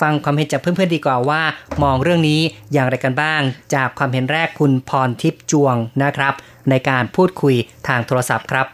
[0.01, 1.41] ฟังความเห็นจากเพื่อนๆดีกว่าว่า
[1.83, 2.41] มองเรื่องนี้
[2.73, 3.41] อย่างไรกันบ้าง
[3.73, 6.33] จากความเห็นแรกคุณพรทิพย์จวงนะครับ
[6.69, 7.55] ในการพูดคุย
[7.87, 8.65] ทางโทรศัพท์ครับ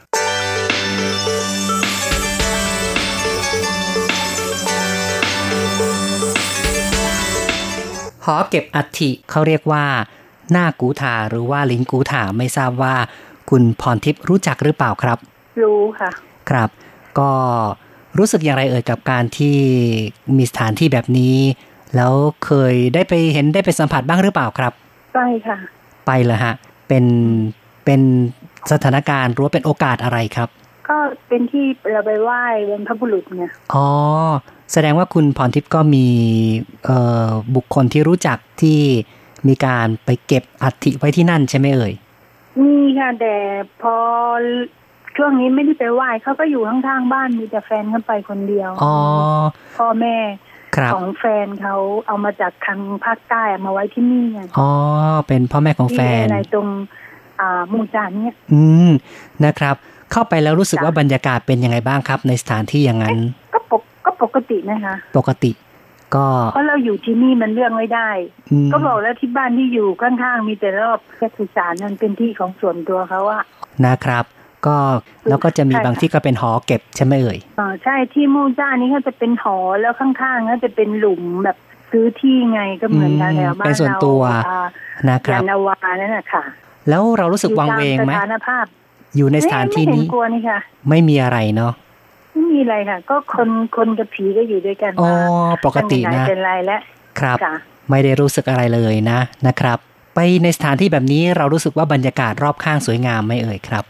[8.26, 9.86] หอเก็บอัฐิเขาเรียกว่า
[10.52, 12.96] หน้ากูถาหรือว่าลิงกูถาไม่ทราบว่า
[13.50, 15.18] คุณพรทิพย์รู้จักหรือเปล่าครับ
[15.64, 16.12] รู้ค่ะ
[16.50, 16.70] ครับ
[17.20, 17.32] ก็
[18.18, 19.58] รู้สึกอย่างไรเอ่ยกับการที่
[20.38, 21.38] มีสถานที่แบบนี้
[21.96, 22.14] แล้ว
[22.46, 24.74] เคยได้ไปเห็นได้ไปสัมผัสบ้างหรือเปล่าครับ
[25.16, 25.58] ไปค่ะ
[26.08, 26.54] ไปเลยฮะ
[26.88, 27.06] เป็น
[27.86, 28.02] เป็น
[28.72, 30.50] สถานการณ์หรือว่าเป็นโอกาสอะไรครับ
[30.90, 30.98] ก็
[31.28, 33.44] เป็นที่เราไปไหว้บรรพบุรุษไง
[33.74, 33.88] อ๋อ
[34.72, 36.08] แสดงว่าคุณพรทิพย์ก็มี
[36.86, 36.98] เอ่
[37.28, 38.80] อบุคคลที่รู้จักที่
[39.48, 41.94] มีการไปเก็บอัฐิไว้ที่นั่นใช่ไหมเอ่ย
[42.62, 43.36] มีค่ะแต่
[43.82, 43.96] พอ
[45.18, 48.96] ช่วงนี้ไม่ได้ไปไหว้เขาก็อยู่ข้างๆบ้านมีแต่แฟนเขาไปคนเดียวอ๋อ
[49.78, 50.18] พ่อแม่
[50.76, 51.76] ครับของแฟนเขา
[52.08, 54.70] เอามาจากทางภาคใต้เอามาไว้ที่นี่ไงอ๋อ
[55.28, 56.68] เป็นพ่อแม่ของแฟที่นในตรง
[57.42, 58.92] อ่าหมู่จานเนี่ย อืม
[59.46, 59.76] นะครับ
[60.12, 63.41] เข้าไปแล้วรู้สึกจ้ะว่าบรรยากาศเป็นยังไงบ้างครับ ในสถานที่อย่างนั้นก็
[64.22, 65.52] ปกก็ปกตินะคะ ปกติ
[66.16, 68.10] ก็เพราะเราอยู่ที่นี่มันเรื่องไม่ได้
[68.52, 73.44] อืมก็บอกแล้วที่บ้านที่อยู่ข้างๆมีแต่รอบแค่สุสานนั่นเป็นที่ของส่วนตัวเขาอะ
[73.86, 74.26] นะครับ
[74.68, 74.78] ก็
[75.30, 81.58] แล้วก็จะมีใช่ค่ะบางที่ก็เป็นหอเก็บใช่ไหมเอ่ยอ๋อใช่ที่มู่จ้านี่ก็จะเป็นหอแล้วข้างๆก็จะเป็นหลุมแบบ
[81.92, 84.66] ซื้อที่ไงก็เหมือนกันอืมแล้วบ้านเป็นส่วนเราตัวอ่า
[85.10, 86.44] นะครับยานนาวานั่นแหะค่ะ
[86.90, 88.66] แล้วเรารู้สึกวังเวงไหมอยู่ตาสถานภาพ
[89.18, 90.60] อยู่ในสถานที่ไม่เห็นี้นกลัวนี่ค่ะ
[90.90, 91.74] ไม่มีอะไรเนาะ
[92.32, 95.12] ไม่มีอะไรค่ะ ก็คนคนกับผีก็อยู่ด้วยกันอ๋อ
[95.52, 96.82] มาปกติตั้งแต่ไหนะเป็นไรแล้ว
[97.20, 97.56] ครับค่ะ
[97.90, 99.78] ไม่ได้รู้สึกอะไรเลยนะนะครับ
[100.16, 103.84] ไปในสถานที่แบบนี้เรารู้สึกว่าบรรยากาศรอบข้างสวยงามไหมเอ่ยครับ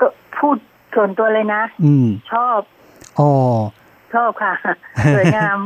[0.00, 0.56] ก็พูด
[0.94, 2.60] ส่วนตัวเลยนะ อืม ชอบ
[3.20, 3.32] อ๋อ
[4.14, 4.54] ชอบค่ะ
[5.16, 5.58] สวยงาม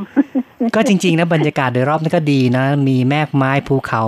[0.75, 4.03] ก็จริง ๆ นะ บรรยากาศโดยรอบนี่ก็ดีนะ มีแมกไม้ภูเขา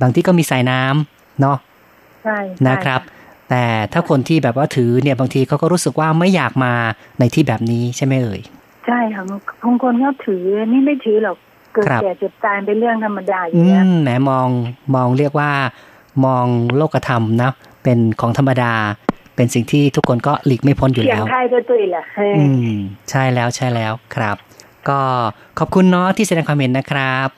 [0.00, 1.56] บางที่ก็มีสายน้ำเนาะ
[2.24, 2.38] ใช่
[2.68, 3.00] นะครับ
[3.50, 6.72] แต่ถ้าคนที่แบบว่าถือเนี่ยบางทีเขาก็รู้สึกว่าไม่อยากมา
[7.18, 8.40] ในที่แบบนี้ใช่ไหมเอ่ย
[8.86, 9.22] ใช่ค่ะ
[9.64, 10.42] บางคนเขาถือ
[10.72, 11.36] นี่ไม่ถือหรอก
[11.72, 14.48] เกิดครับแก่เจ็บตายเป็นเรื่องธรรมดาออืยู่แล้วมแหมมอง
[14.94, 15.50] มองเรียกว่า
[16.24, 16.46] มอง
[16.76, 17.50] โลกธรรมนะ
[17.82, 18.72] เป็นของธรรมดา
[19.36, 22.76] เป็นสิ่งที่ทุกคนก็หลีกไม่พ้นอยู่เสียงแล้วใครตัวตุยแหละเฮ้ยอืม
[23.10, 24.36] ใช่แล้วใช่แล้วครับ
[24.88, 25.00] ก็
[25.58, 27.28] ขอบคุณเนาะที่แสดงความเห็นนะครับ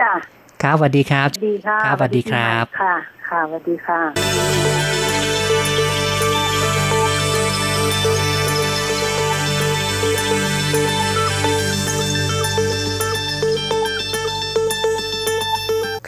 [0.00, 0.12] จ้ะ
[0.62, 2.94] ครับสวัสดีครับดีค่ะครับสวัสดีครับ ค่ะ
[3.28, 5.49] ค่ะสวัสดีค่ะ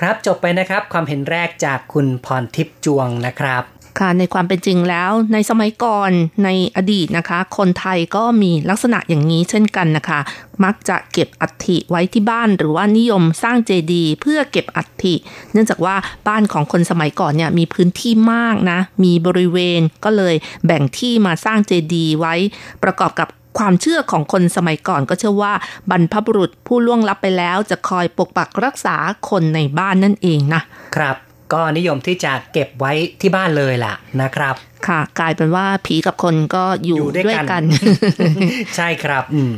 [0.04, 3.62] ครับจบไปนะครับความเห็นแรกจากคุณพรทิพย์จวงนะครับ
[3.98, 6.10] ค่ะในความเป็นจริงแล้วในสมัยก่อน
[6.44, 10.20] ในอดีตนะคะ คนไทยก็มีลักษณะอย่างนี้เช่นกันนะคะ
[10.64, 15.14] มักจะเก็บอัฐิไว้ที่บ้านหรือว่านิยมสร้างเจดีย์เพื่อเก็บอัฐิ
[15.52, 15.96] เนื่องจากว่า
[16.28, 20.34] บ้านของคนสมัยก่อนเนี่ยมีพื้นที่มากนะ มีบริเวณก็เลย
[20.66, 22.34] แบ่งที่มาสร้างเจดีย์ไว้
[22.82, 23.28] ประกอบกับ
[23.58, 25.52] ความเชื่อของคนสมัยก่อนก็เชื่อว่า
[25.90, 28.96] บรรพบุรุษผู้ล่วงลับไปแล้วจะคอยปกปักรักษา
[29.30, 30.62] คนในบ้านนั่นเองนะ
[30.96, 31.16] ครับ
[31.52, 34.54] ก็นิยมที่จะเก็บไว้ที่บ้านเลยล่ะนะครับ
[34.86, 37.62] ค่ะ กลายเป็นว่าผีกับคนก็อยู่อยู่ด้วยด้วยกันกัน
[38.76, 39.52] ใช่ครับ อืม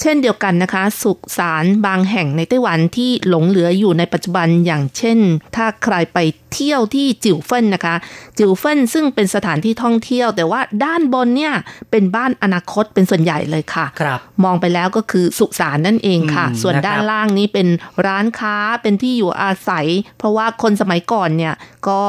[0.00, 5.18] เช่นเดียวกันนะคะ สุสานบางแห่งในไต้หวันที่หลงเหลืออยู่ในปัจจุบันอย่างเช่น
[5.56, 6.18] ถ้าใครไป
[6.54, 7.94] เที่ยวที่จิวเฟินนะคะ
[8.38, 11.54] จิวเฟินซึ่งเป็นสถานที่ท่องเที่ยว แต่ว่าด้านบนเนี่ย
[11.90, 17.68] เป็นบ้านอนาคตเป็นส่วนใหญ่เลยค่ะครับมองไปแล้วก็คือสุสานนั่นเองค่ะอืมส่วนนะครับด้านล่างนี้เป็น
[18.06, 19.86] ร้านค้าเป็นที่อยู่อาศัย
[20.18, 21.54] เพราะว่าคนสมัยก่อนเนี่ย
[21.88, 22.00] ก็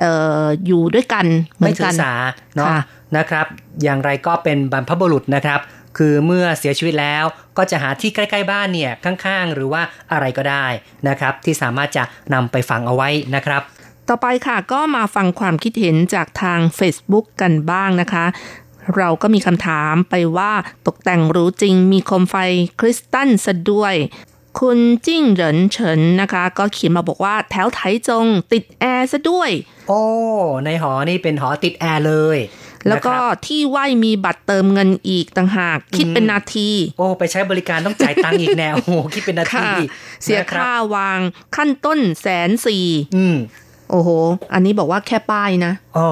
[0.00, 1.26] เอ่ออยู่ด้วยกัน
[1.56, 2.12] เหมืไม่อนถืกัอนสา
[2.56, 2.80] เนาะค่ะ
[3.16, 3.46] นะครับ
[3.82, 5.60] อย่างไรก็เป็นบรรพบุรุษนะครับ
[5.96, 7.24] คือเมื่อเสียชีวิตแล้ว
[7.56, 9.82] ก็จะหาที่ใกล้ๆบ้านเนี่ยข้างๆ หรือว่า
[10.12, 10.66] อะไรก็ได้
[11.08, 13.62] นะครับ ที่สามารถจะนำไปฝังเอาไว้นะครับ
[14.08, 18.26] ต่อไปค่ะก็มาฟังความคิดเห็นจากทาง Facebook กันบ้างนะคะ
[18.96, 20.52] เราก็มีคำถามไปว่า
[20.86, 22.36] ตกแต่งหรู้จริงมีโคมไฟ
[22.80, 23.94] คริสตัลซะด้วย
[24.60, 29.50] คุณจิ้งเหรินเฉินนะคะ ก็เขียนมาบอกว่าแถวไถจงติดแอร์ซะด้วย
[29.88, 30.02] โอ้
[30.64, 32.38] ในหอนี่เป็นหอติดแอร์เลย
[32.88, 39.74] แล้วก็นะครับที่ไหวมีบัตรเติมเงินอีกต่างหาก คิดเป็นนาที โอ้ไปใช้บริการต้องจ่ายตังค์อีกแนวโอ้โหคิดเป็นนาทีค่ะ
[40.22, 41.20] เสียนะครับค่าวาง
[41.56, 43.36] ขั้นต้นแสนสี่อืม
[43.90, 44.10] โอ้โห
[44.52, 46.08] อันนี้บอกว่าแค่ป้ายนะอ๋อ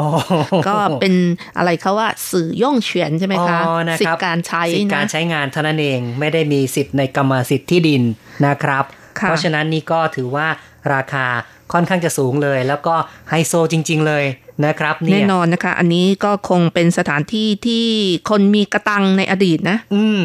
[0.69, 1.14] ก็เป็น
[1.59, 8.03] อะไรเขาว่าสื่อย่องเฉียนใช่ไหมคะอ๋อนะสิทครับธิ์การใช้สิทธิการนะใช้งานเท่านั้นเองไม่ได้มีสิทธิ์ในกรรมสิทธิ์ที่ดิน
[8.47, 8.85] นะครับ
[9.19, 10.47] ค่ะเพราะฉะนั้นนี่ก็ถือว่า
[10.95, 11.27] ราคา
[11.73, 12.95] ค่อนข้างจะสูงเลย แล้วก็
[13.29, 14.25] ไฮโซจริง ๆ เลย
[14.64, 17.86] นะครับเนี่แน่ยนอนนะคะ อันนี้ก็คงเป็นสถานที่ที่
[18.30, 20.22] คนมีกระตังในอดีตนะ อืม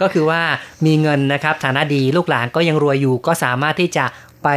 [0.00, 0.42] ก็คือว่า
[0.86, 4.04] มีเงินนะครับฐานะดีลูกหลานก็ยังรวยอยู่ ก็สามารถที่จะ
[4.44, 4.48] ไป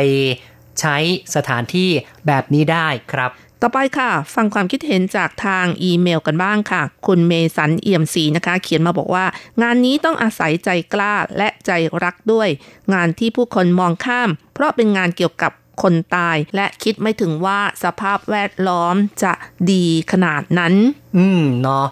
[0.80, 0.98] ใช้
[1.36, 1.90] สถานที่
[2.28, 3.32] แบบนี้ได้ครับ
[3.64, 9.26] ต่อไปค่ะ ฟังความคิดเห็นจากทางอีเมลกันบ้างค่ะ คุณเมสันเอี่ยมศรีนะคะ เขียนมาบอกว่า
[9.62, 11.72] งานนี้ต้องอาศัยใจกล้าและใจ
[12.04, 12.48] รักด้วย
[12.94, 15.52] งานที่ผู้คนมองข้าม เพราะเป็นงานเกี่ยวกับ
[15.82, 19.34] คนตาย และคิดไม่ถึงว่าสภาพแวดล้อมจะ
[19.72, 20.74] ดีขนาดนั้น
[21.18, 21.86] อืมเนาะ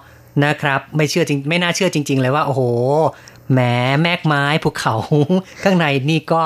[0.44, 2.62] นะครับไม่เชื่อจริงไม่น่าเชื่อจริง ๆ เลยว่า โอ้โห
[3.52, 3.60] แหม
[4.02, 4.96] แมกไม้ภูเขา
[5.64, 6.44] ข้างในนี่ก็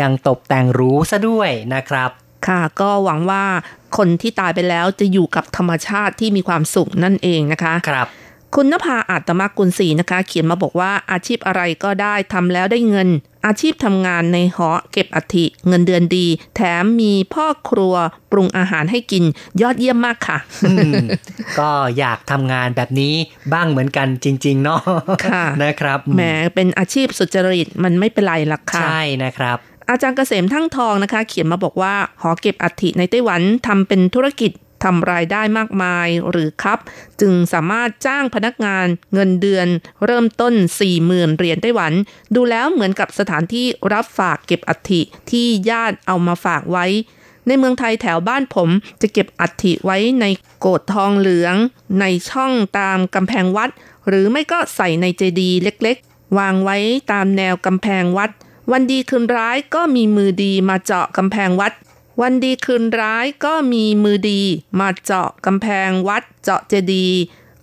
[0.00, 2.10] ยังตกแต่งหรูซะด้วยนะครับ
[2.46, 3.44] ค่ะก็หวังว่า
[3.96, 8.08] คนที่ตายไปแล้วจะอยู่กับธรรมชาติที่มีความสุขนั่นเองนะคะครับ
[8.56, 13.08] คุณนภาอาตมกุลศรีนะคะ เขียนมาบอกว่าอาชีพอะไรก็ได้ทำแล้วได้เงิน
[13.46, 16.26] อาชีพทำงานในหอเก็บอัฐิเงินเดือนดี
[16.56, 17.94] แถมมีพ่อครัว
[18.32, 19.24] ปรุงอาหารให้กิน
[19.62, 20.94] ยอดเยี่ยมมากค่ะอืม
[21.58, 23.14] ก็อยากทำงานแบบนี้
[23.52, 24.80] บ้างเหมือนกันจริง ๆ เนาะ
[25.26, 26.22] ค่ะนะครับแหม
[26.54, 29.58] เป็นอาชีพสุจริตมันไม่เป็นไรหรอกค่ะ ใช่นะครับ
[29.90, 34.50] อาจารย์เกษมทั้งทองนะคะ เขียนมาบอกว่าหอเก็บอัฐิในไต้หวันทำเป็นธุรกิจ
[34.86, 36.78] ทำรายได้มากมายหรือครับ
[37.20, 39.68] จึงสามารถจ้างพนักงานเงินเดือน
[40.04, 40.54] เริ่มต้น
[40.96, 41.92] 40,000เหรียญไต้หวัน
[42.34, 46.86] ดูแล้วเหมือนกับสถานที่รับฝากเก็บอัฐิที่ญาติเอามาฝากไว้
[47.46, 48.70] ในเมืองไทยแถวบ้านผม
[49.00, 50.26] จะเก็บอัฐิไว้ใน
[50.60, 51.54] โกดทองเหลือง
[52.00, 53.70] ในช่องตามกำแพงวัด
[54.08, 56.76] หรือไม่ก็ใส่ในเจดีย์เล็กๆ วางไว้
[57.12, 58.30] ตามแนวกำแพงวัด
[58.72, 61.72] วันดีคืนร้ายก็มีมือดีมาเจาะกำแพงวัด
[62.20, 64.42] วันดีคืนร้ายก็มีมือดี
[64.80, 67.18] มาเจาะกำแพงวัดเจาะเจดีย์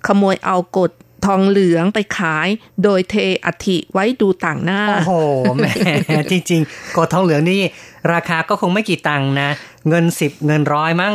[0.08, 0.92] ขโมยเอากด
[1.26, 2.48] ทองเหลืองไปขาย
[2.84, 5.14] โดยเทอัฐิไว้ดูต่างหน้า โอ้โห
[5.58, 5.66] แหม
[6.32, 7.62] จริงๆกดทองเหลืองนี่
[8.14, 9.50] ราคาก็คงไม่กี่ตังค์นะ
[9.90, 11.14] เงินสิบเงินร้อยมั้ง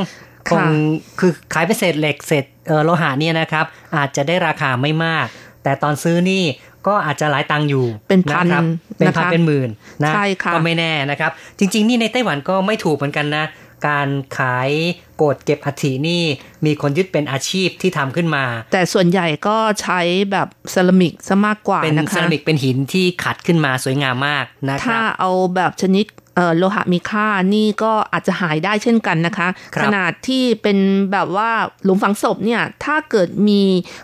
[0.48, 0.72] คค่ะง
[1.18, 3.64] คือขายเป็นเศษเหล็กเศษเออโลหะเนี่ยนะครับ
[3.96, 5.26] อาจจะได้ราคาไม่มาก
[5.62, 6.44] แต่ตอนซื้อนี่
[6.86, 8.64] ก็อาจจะหลายตังค์อยู่เป็นพันนะครับ
[8.98, 9.70] เป็นพันนะคะเป็นหมื่น
[10.02, 13.44] นะใช่ค่ะก็ไม่แน่นะครับ จริง ๆ นี่ในไต้หวันก็ไม่ถูกเหมือนกันนะ
[13.88, 14.08] การ
[14.38, 14.70] ขาย
[15.16, 16.22] โกดเก็บอัฐินี่
[16.66, 20.00] มีคนยึดเป็นอาชีพที่ทำขึ้นมา แต่ส่วนใหญ่ก็ใช้
[20.32, 30.78] แบบเซรามิกซะมากกว่าเป็นนะคะเซรามิกเป็นหินที่ขัดขึ้นมาสวยงามมากนะคถ้ารับเอาแบบชนิดเอ่อ โลหะมีค่านี่ก็อาจจะหายได้เช่นกันนะคะครับขนาดที่เป็น
[31.12, 31.50] แบบว่า
[31.84, 33.60] หลุมฝังศพเนี่ยถ้าเกิดมี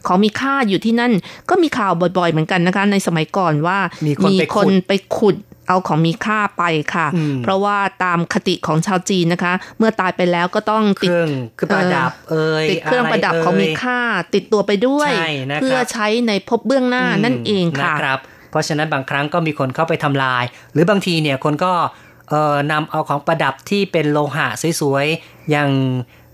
[0.07, 1.13] ของมีค่าอยู่ที่นั่น
[1.51, 5.37] ก็มีข่าวบ่อยๆ เหมือนกันนะคะ ในสมัยก่อนว่ามีคนไปขุดไปขุด
[5.69, 6.65] เอาของมีค่าไป
[6.95, 11.29] ค่ะอืมเพราะว่าตามคติของชาวจีนนะคะ เมื่อตายไปแล้วก็ต้องเคติดรื่อง
[11.59, 13.99] คือประดับเอ่ยติดเครื่องประดับะไของมีค่า
[14.35, 18.19] ติดตัวไปด้วยใช่นะครับเพื่อใช้ในภพเบื้องหน้านั่นเองค่ะนะครับ
[18.51, 22.14] เพราะฉะนั้นบางครั้งก็มีคนเข้าไปทำลาย หรือบางทีเนี่ยคนก็เอ่อ
[22.71, 24.47] นำเอาของประดับที่เป็นโลหะ
[24.81, 25.71] สวยๆ อย่าง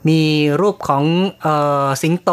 [0.09, 0.20] มี
[0.61, 1.05] รูปของ
[1.43, 2.30] เอ่อสิงโต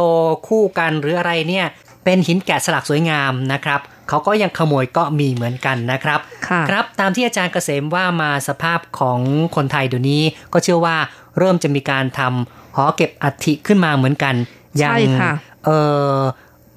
[0.47, 1.65] คู่กันหรืออะไรเนี่ย
[2.03, 3.79] เป็นหินแกะสลักสวยงามนะครับ
[4.09, 9.19] เขาก็ยังขโมยก็มีเหมือนกันนะครับค่ะครับตามที่อาจารย์เกษมว่ามาสภาพของ
[9.55, 10.21] คนไทยเดี๋ยวนี้
[10.53, 10.97] ก็เชื่อว่า
[11.37, 14.35] เริ่มจะมีการทำหอเก็บอัฐิขึ้นมาเหมือนกัน
[14.77, 15.31] อย่างใช่ค่ะ
[15.65, 15.69] เอ
[16.15, 16.15] อ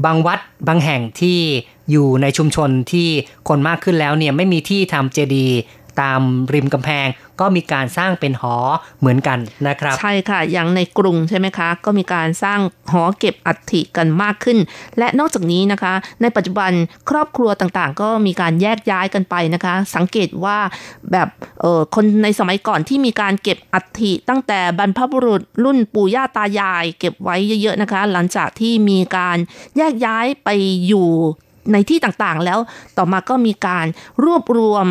[0.05, 1.39] บางวัดบางแห่งที่
[1.91, 3.09] อยู่ในชุมชนที่
[3.49, 5.57] คนมากขึ้นแล้วเนี่ยไม่มีที่ทำเจดีย์
[6.03, 6.21] ตาม
[6.53, 7.07] ริมกำแพง
[7.41, 8.57] ก็มีการสร้างเป็นหอ
[9.01, 9.39] เหมือนกัน
[9.69, 12.61] นะครับ ใช่ค่ะ อย่างในกรุงใช่ไหมคะ ก็มีการสร้าง
[12.93, 14.59] หอเก็บอัฐิกันมากขึ้น
[14.99, 16.71] และนอกจากนี้นะคะ ในปัจจุบัน
[17.11, 20.59] ครอบครัวต่างๆ ก็มีการแยกย้ายกันไปนะคะ สังเกตว่า
[21.13, 21.29] แบบ
[21.61, 29.39] เออคนในสมัยก่อนที่มีการเก็บอัฐิตั้งแต่บรรพบุรุษรุ่นปู่ย่าตายาย เก็บไว้เยอะๆนะคะ หลังจากที่มีการ
[29.77, 30.49] แยกย้ายไป
[30.87, 31.09] อยู่
[31.73, 32.59] ในที่ต่างๆแล้ว
[32.99, 33.87] ต่อมาก็มีการ
[34.25, 34.87] รวบรวม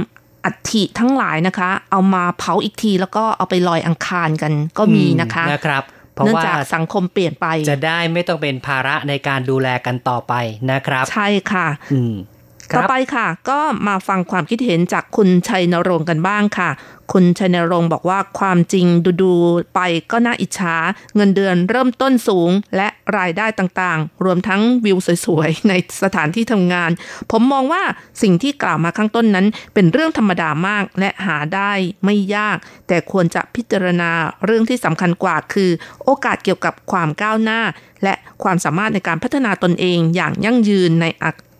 [0.46, 5.84] อัฐิทั้งหลายนะคะ เอามาเผาอีกทีแล้วก็เอาไปลอยอังคารกันก็มีนะคะนะครับ
[6.14, 10.34] เพราะเนื่องว่าจากสังคมเปลี่ยนไป จะได้ไม่ต้องเป็นภาระในการดูแลกันต่อไป
[10.72, 12.39] นะครับ ใช่ค่ะอืมค
[12.76, 16.70] ต่อไปค่ะ ก็มาฟังความคิดเห็นจากคุณชัยนรงค์กันบ้างค่ะ
[17.14, 18.86] คุณชัยนรงค์บอกว่าความจริง
[19.22, 19.80] ดูๆไป
[20.12, 20.76] ก็น่าอิจฉา
[21.16, 26.92] เงินเดือนเริ่มต้นสูง และรายได้ต่างๆ รวมทั้งวิวสวยๆ ในสถานที่ทำงาน
[27.32, 27.84] ผมมองว่า
[28.22, 31.72] สิ่งที่กล่าวมาข้างต้นนั้น เป็นเรื่องธรรมดามากและหาได้
[32.06, 32.58] ไม่ยาก
[32.88, 34.12] แต่ควรจะพิจารณา
[34.46, 35.70] เรื่องที่สำคัญกว่า คือ
[36.04, 37.62] โอกาสเกี่ยวกับความก้าวหน้า
[38.04, 38.14] และ
[38.44, 41.08] ความสามารถในการพัฒนาตนเองอย่างยั่งยืนใน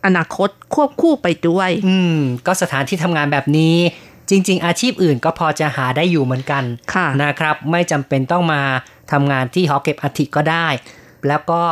[0.06, 3.76] อนาคตควบคู่ไปด้วย อืม ก็สถานที่ทำงานแบบนี้
[4.30, 8.62] จริง ๆ อาชีพอื่นก็พอจะหาได้อยู่เหมือนกันค่ะนะครับ ไม่จำเป็นต้องมา
[9.12, 10.68] ทำงานที่หอเก็บอัฐิก็ได้
[11.28, 11.62] แล้วก็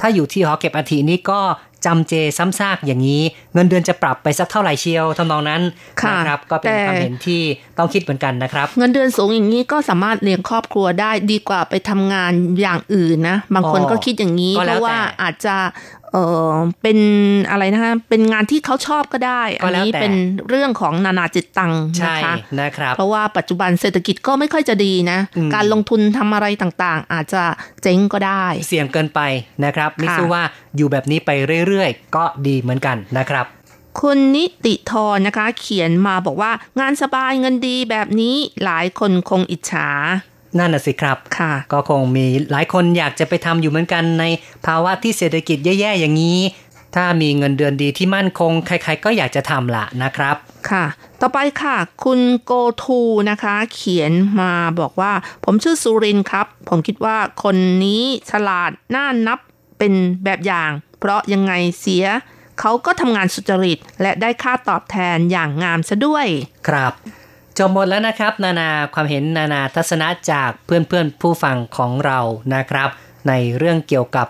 [0.00, 1.40] ถ้าอยู่ที่หอเก็บอัฐินี้ก็
[1.86, 3.22] จำเจซ้ำซากอย่างนี้
[3.54, 5.62] เงินเดือนจะปรับไปสักเท่าไหร่เชียวทำนองนั้น
[6.00, 7.42] ค่ะนะครับก็เป็นแต่ความเห็นที่
[7.78, 15.56] ต้องคิดเหมือนกันนะครับ เงินเดือนสูงอย่างนี้ก็สามารถเลี้ยงครอบครัวได้ดีกว่าไปทำงานอย่างอื่นนะ บางคนอ๋อก็คิดอย่างนี้ก็เพแล้วราะว่าแต่อาจจะ
[16.12, 16.18] เอ
[16.50, 16.52] อ
[16.82, 16.98] เป็น
[17.50, 20.14] อะไรนะคะเป็นงานที่เขาชอบก็ได้ก็อันแล้วนี้แต่เป็น
[20.48, 27.42] เรื่องของนานาจิตตังใช่นะคะนะครับ เพราะว่าปัจจุบันเศรษฐกิจก็ไม่ค่อยจะดีนะอืมการลงทุนทำอะไรต่างๆ อาจจะ
[27.82, 29.20] เจ๊งก็ได้ เสี่ยงเกินไป
[29.64, 30.42] นะครับมิสู้ว่า
[30.76, 33.46] อยู่แบบนี้ไปเรื่อยๆ ก็ดีเหมือนกันนะครับ
[34.00, 39.88] คุณนิติธรนะคะ เขียนมาบอกว่างานสบายเงินดีแบบนี้หลายคนคงอิจฉา
[40.58, 44.24] นั่นน่ะสิครับค่ะ ก็คงมีหลายคนอยากจะไปทำอยู่เหมือนกันใน
[44.66, 46.38] ภาวะที่เศรษฐกิจแย่ๆอย่างนี้
[46.94, 50.36] ถ้ามีเงินเดือนดีที่มั่นคง ใครๆก็อยากจะทำล่ะนะครับ
[50.70, 50.84] ค่ะ
[51.20, 52.52] ต่อไปค่ะ คุณโก
[52.82, 53.00] ทู
[53.30, 55.12] นะคะ เขียนมาบอกว่า
[55.44, 59.38] ผมชื่อสุรินทร์ครับ ผมคิดว่าคนนี้ฉลาดน่านับ
[59.78, 59.92] เป็น
[60.24, 62.04] แบบอย่าง เพราะยังไงเสีย
[62.60, 66.26] เขาก็ทำงานสุจริต และได้ค่าตอบแทนอย่างงามซะด้วย
[66.68, 66.92] ครับ
[67.58, 72.18] จบหมดแล้วนะครับ นานาความเห็นนานาทัศนะจากเพื่อนๆผู้ฟังของเรา
[72.54, 72.88] นะครับ
[73.28, 74.26] ในเรื่องเกี่ยวกับ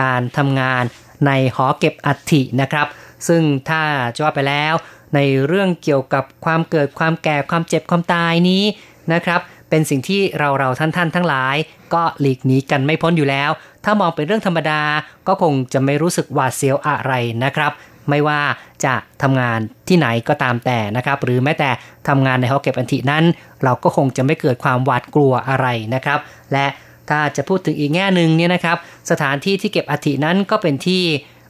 [0.00, 0.82] การทำงาน
[1.26, 2.86] ในหอเก็บอัฐินะครับ
[3.28, 3.82] ซึ่งถ้า
[4.14, 4.74] จะว่าไปแล้ว
[5.14, 8.64] ในเรื่องเกี่ยวกับความเกิดความแก่ความเจ็บความตายนี้
[9.12, 11.56] นะครับ เป็นสิ่งที่เราเราๆท่านทั้งหลาย
[11.94, 13.50] ก็หลีกหนีกันไม่พ้นอยู่แล้ว
[13.84, 14.80] ถ้ามองเป็นเรื่องธรรมดา
[15.28, 17.12] ก็คงจะไม่รู้สึกหวาดเสียวอะไร
[17.44, 17.72] นะครับ
[18.10, 18.40] ไม่ว่า
[18.84, 21.70] จะทำงานที่ไหนก็ตามแต่นะครับ หรือแม้แต่
[22.08, 23.24] ทำงานในหอเก็บอัฐินั้น
[23.64, 26.18] เราก็คงจะไม่เกิดความหวาดกลัวอะไรนะครับ
[26.52, 26.66] และ
[27.10, 28.76] ถ้าจะพูดถึงอีกแง่หนึ่งเนี่ยนะครับ
[29.10, 31.02] สถานที่ที่เก็บอัฐินั้นก็เป็นที่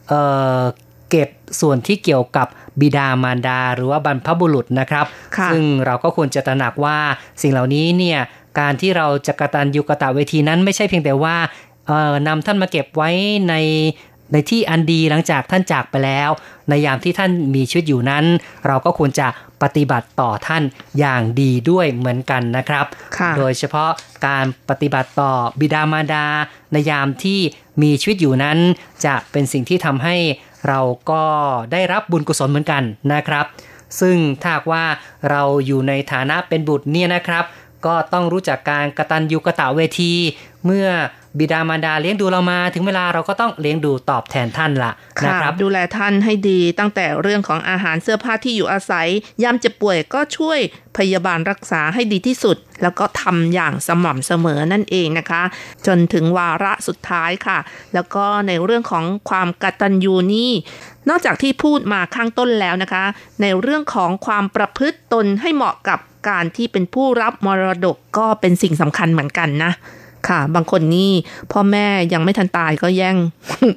[0.09, 0.21] เอ่
[0.59, 0.61] อ
[1.11, 1.29] เก็บ
[1.61, 2.47] ส่วนที่เกี่ยวกับ
[2.81, 6.99] บิดามารดา หรือว่าบรรพบุรุษนะครับค่ะซึ่งเราก็ควรจะตระหนักว่า
[7.43, 8.19] สิ่งเหล่านี้เนี่ย
[8.59, 11.37] การที่เราจะกระตันยูกะตะเวทีนั้นไม่ใช่เพียงแต่ว่า
[11.87, 13.11] เอ่อนำท่านมาเก็บไว้
[13.49, 13.55] ใน
[14.33, 16.31] ในที่อันดีหลังจากท่านจากไปแล้ว
[16.69, 18.25] ในยามที่ท่านมีชีวิตอยู่นั้น
[18.67, 19.27] เราก็ควรจะ
[19.63, 20.63] ปฏิบัติต่อท่าน
[20.99, 22.87] อย่างดีด้วยเหมือนกันนะครับ
[23.19, 23.91] ค่ะโดยเฉพาะ
[24.27, 26.27] การปฏิบัติต่อบิดามารดา
[26.73, 27.41] ในยามที่
[27.83, 28.59] มีชีวิตอยู่นั้น
[29.05, 30.17] จะเป็นสิ่งที่ทำให้
[30.69, 30.81] เรา
[31.11, 31.25] ก็
[31.73, 32.83] ได้รับบุญกุศลเหมือนกัน
[33.13, 33.47] นะครับ
[34.01, 34.85] ซึ่งถ้าหากว่า
[35.31, 37.45] เราอยู่ในฐานะเป็นบุตรเนี่ยนะครับ
[37.87, 40.13] ก็ต้องรู้จักการกตัญญูกะตะเวที
[40.67, 40.89] เมื่อ
[41.39, 44.93] บิดามารดาเลี้ยงดูเรามา ถึงเวลาเราก็ต้องเลี้ยงดูตอบแทนท่านละ
[45.25, 49.09] นะค่ะครับ ดูแลท่านให้ดีตั้งแต่เรื่องของอาหารเสื้อผ้าที่อยู่อาศัย
[49.43, 50.59] ยามเจ็บป่วยก็ช่วย
[50.97, 55.43] พยาบาลรักษาให้ดีที่สุด แล้วก็ทำอย่างสม่ำเสมอนั่นเองนะคะ
[55.87, 57.59] จนถึงวาระสุดท้ายค่ะ
[57.95, 60.53] แล้วก็ในเรื่องของความกตัญญูนี่
[61.09, 63.05] นอกจากที่พูดมาข้างต้นแล้วนะคะ
[63.43, 65.99] ในเรื่องของความประพฤติตนให้เหมาะกับ
[66.29, 69.73] การที่เป็นผู้รับมรดกก็เป็นสิ่งสำคัญเหมือนกันนะ
[70.29, 71.11] ค่ะ บางคนนี่
[71.53, 73.17] พ่อแม่ยังไม่ทันตายก็แย่ง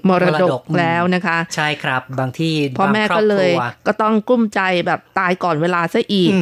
[0.09, 6.37] มรดมรดกกแล้วนะคะ ใช่ครับ บางที่พ่อแม่บางครก็บเลยครัวก็ต้องกลุ้มใจแบบตายก่อนเวลาซะอีกอื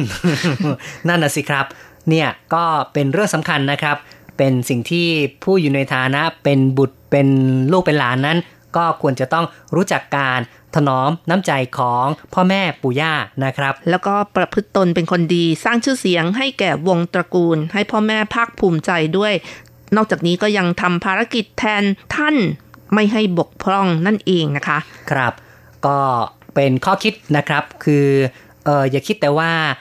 [0.72, 0.74] ม
[1.08, 1.66] นั่นน่ะสิครับ
[2.10, 3.96] เนี่ยก็เป็นเรื่องสำคัญนะครับ
[4.38, 5.06] เป็นสิ่งที่
[5.44, 7.28] ผู้อยู่ในฐานะเป็นบุตรเป็น
[7.72, 8.38] ลูกเป็นหลานนั้น
[8.76, 10.40] ก็ควรจะต้องรู้จักการ
[10.76, 13.12] ถนอมน้ำใจของพ่อแม่ปู่ย่า
[13.44, 19.32] นะครับ แล้วก็ประพฤติตนเป็นคนดีสร้างชื่อเสียงให้แก่วงตระกูล ให้พ่อแม่ภาคภูมิใจด้วย
[19.96, 21.82] นอกจากนี้ก็ยังทำภารกิจแทน
[22.14, 22.36] ท่าน
[22.94, 24.78] ไม่ให้บกพร่องนั่นเองนะคะ
[25.10, 25.32] ครับ
[25.86, 25.98] ก็
[26.54, 28.06] เป็นข้อคิดนะครับคือ
[28.64, 29.72] เอออย่าคิดแต่ว่าเอ่อ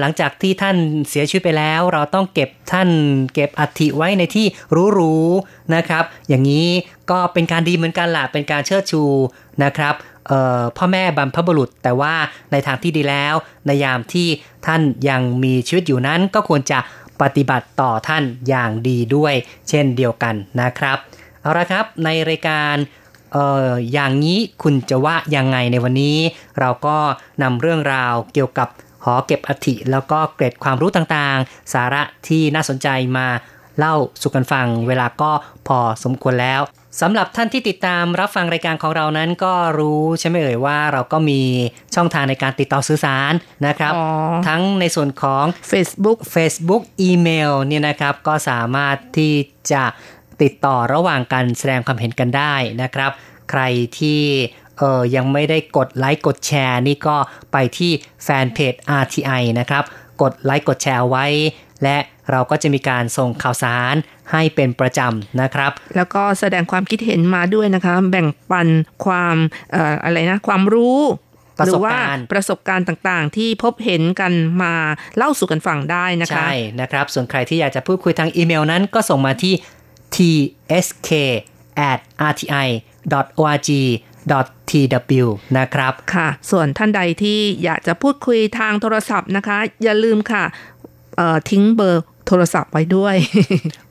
[0.00, 0.76] หลังจากที่ท่าน
[1.08, 2.88] เสียชีวิตไปแล้ว เราต้องเก็บท่าน
[3.34, 4.46] เก็บอัฐิไว้ในที่
[4.98, 6.68] รูๆนะครับ อย่างนี้
[7.10, 9.02] ก็เป็นการดีเหมือนกันล่ะเป็นการเชิดชู
[9.64, 9.94] นะครับ
[10.76, 12.14] พ่อแม่บรรพบุรุษ แต่ว่า
[12.52, 13.34] ในทางที่ดีแล้ว
[13.66, 14.28] ในยามที่
[14.66, 16.78] ท่านยังมีชีวิตอยู่นั้นก็ควรจะ
[17.22, 19.34] ปฏิบัติต่อท่านอย่างดีด้วย
[19.68, 20.96] เช่นเดียวกันนะครับ
[21.40, 22.74] เอาละครับในรายการ
[23.92, 26.18] อย่างนี้คุณจะว่ายังไงในวันนี้
[26.60, 26.96] เราก็
[27.42, 28.68] นำเรื่องราวเกี่ยวกับ
[29.04, 33.26] หอเก็บอัฐิแล้วก็เกร็ดความรู้ต่างๆ สาระที่น่าสนใจมา
[33.78, 35.30] เล่าสู่กันฟัง เวลาก็
[35.66, 36.60] พอสมควรแล้ว
[37.00, 41.40] สำหรับท่านที่ติดตามรับฟังรายการของเรานั้นก็รู้ใช่ไหมเอ่ยว่าเราก็มี
[41.94, 43.32] ช่องทางในการติดต่อสื่อสาร
[43.66, 44.06] นะครับอ๋อ
[44.48, 49.34] ทั้งในส่วนของ Facebook Facebook อีเมลเนี่ยนะครับก็สามารถที่
[49.72, 49.84] จะ
[50.42, 53.10] ติดต่อระหว่างกันแสดงความเห็นกันได้นะครับ
[53.50, 53.62] ใคร
[53.98, 54.22] ที่
[54.80, 57.16] เออยังไม่ได้กดไลค์กดแชร์ นี่ก็
[57.52, 57.92] ไปที่
[58.24, 59.84] แฟนเพจ RTI นะครับ
[60.22, 61.26] กดไลค์กดแชร์ไว้
[61.82, 61.98] และ
[62.30, 63.94] เราก็จะมีการส่งข่าวสาร
[64.32, 68.68] ให้เป็นประจำนะครับ แล้วก็แสดงความคิดเห็นมาด้วยนะคะ แบ่งปัน
[69.04, 69.36] ความ
[69.72, 71.00] เอ่ออะไรนะ ความรู้
[71.58, 74.74] ประหรืสบว่าการณ์ประสบการณ์ต่างๆ ที่พบเห็นกันมา
[75.16, 79.54] เล่าสู่กันฟังได้นะคะ ใช่นะครับ ส่วนใครที่อยากจะพูดคุยทางอีเมลนั้นก็ส่งมาที่
[80.14, 81.10] tsk
[81.90, 81.98] at
[82.30, 82.68] rti
[83.44, 83.70] org
[84.70, 85.26] tw
[85.58, 90.44] นะครับค่ะ ส่วนท่านใดที่อยากจะพูดคุยทางโทรศัพท์นะคะ อย่าลืมค่ะ
[91.16, 93.16] เอ่อทิ้งเบอร์โทรศัพท์ไว้ด้วย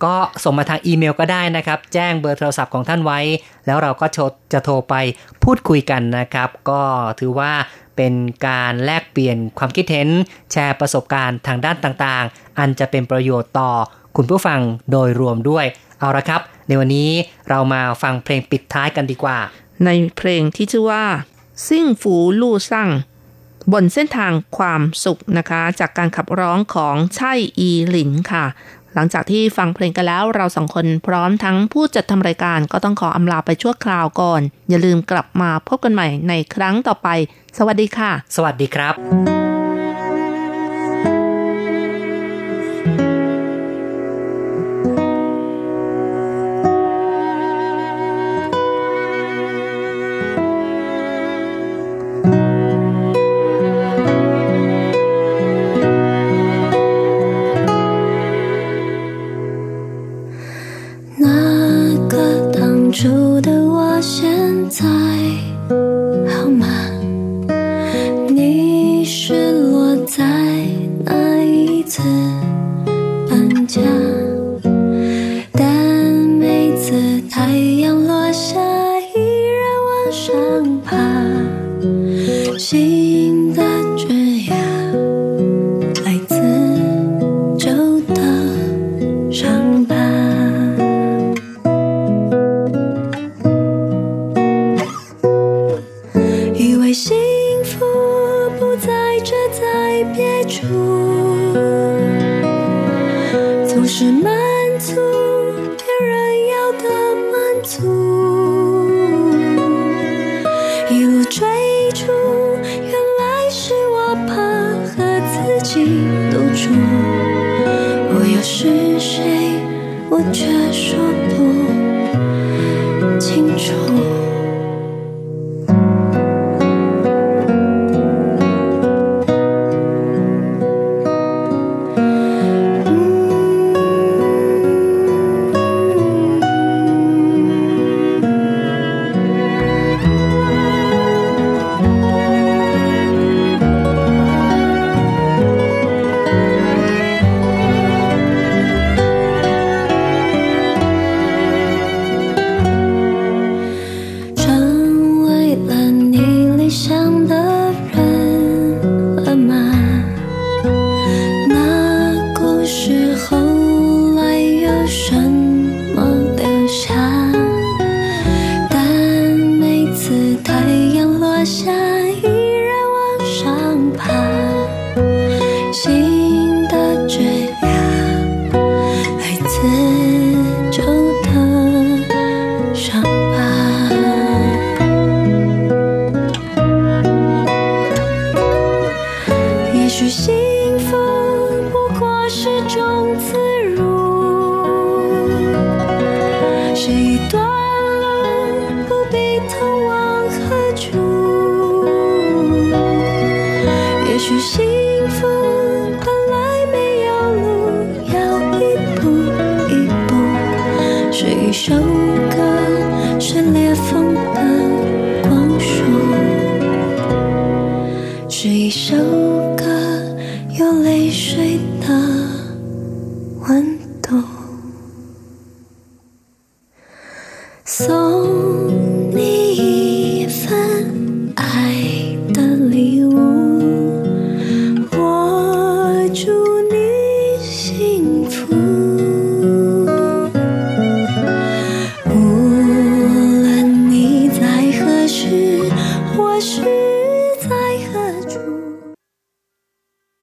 [0.03, 3.19] ก็ส่งมาทางอีเมลก็ได้นะครับ แจ้งเบอร์โทรศัพท์ของท่านไว้
[3.65, 4.23] แล้วเราก็โทร
[4.53, 4.95] จะโทรไป
[5.43, 6.81] พูดคุยกันนะครับ ก็
[7.19, 7.51] ถือว่า
[7.97, 8.13] เป็น
[8.47, 10.09] การแลกเปลี่ยนความคิดเห็น
[10.51, 13.71] แชร์ประสบการณ์ทางด้านต่างๆ อันจะเป็นประโยชน์ต่อ
[14.15, 14.59] คุณผู้ฟัง
[14.91, 15.65] โดยรวมด้วย
[15.99, 17.09] เอาละครับ ในวันนี้
[17.49, 19.37] เรามาฟังเพลงปิดท้ายกันดีกว่า
[19.85, 21.05] ในเพลงที่ชื่อว่า
[21.67, 22.89] ซิ่งฝูลู่ซั่ง
[23.71, 28.45] บนเส้นทางความสุขนะคะ จากการขับร้องของไช่อีหลินค่ะ
[28.93, 37.07] หลังจากที่ฟังเพลงกันแล้วเราสองคนพร้อมทั้งผู้จัดทำรายการก็ต้องขออำลาไปชั่วคราวก่อน อย่าลืมกลับมาพบกันใหม่ในครั้งต่อไป
[37.57, 39.38] สวัสดีค่ะ สวัสดีครับ
[64.01, 64.98] 现在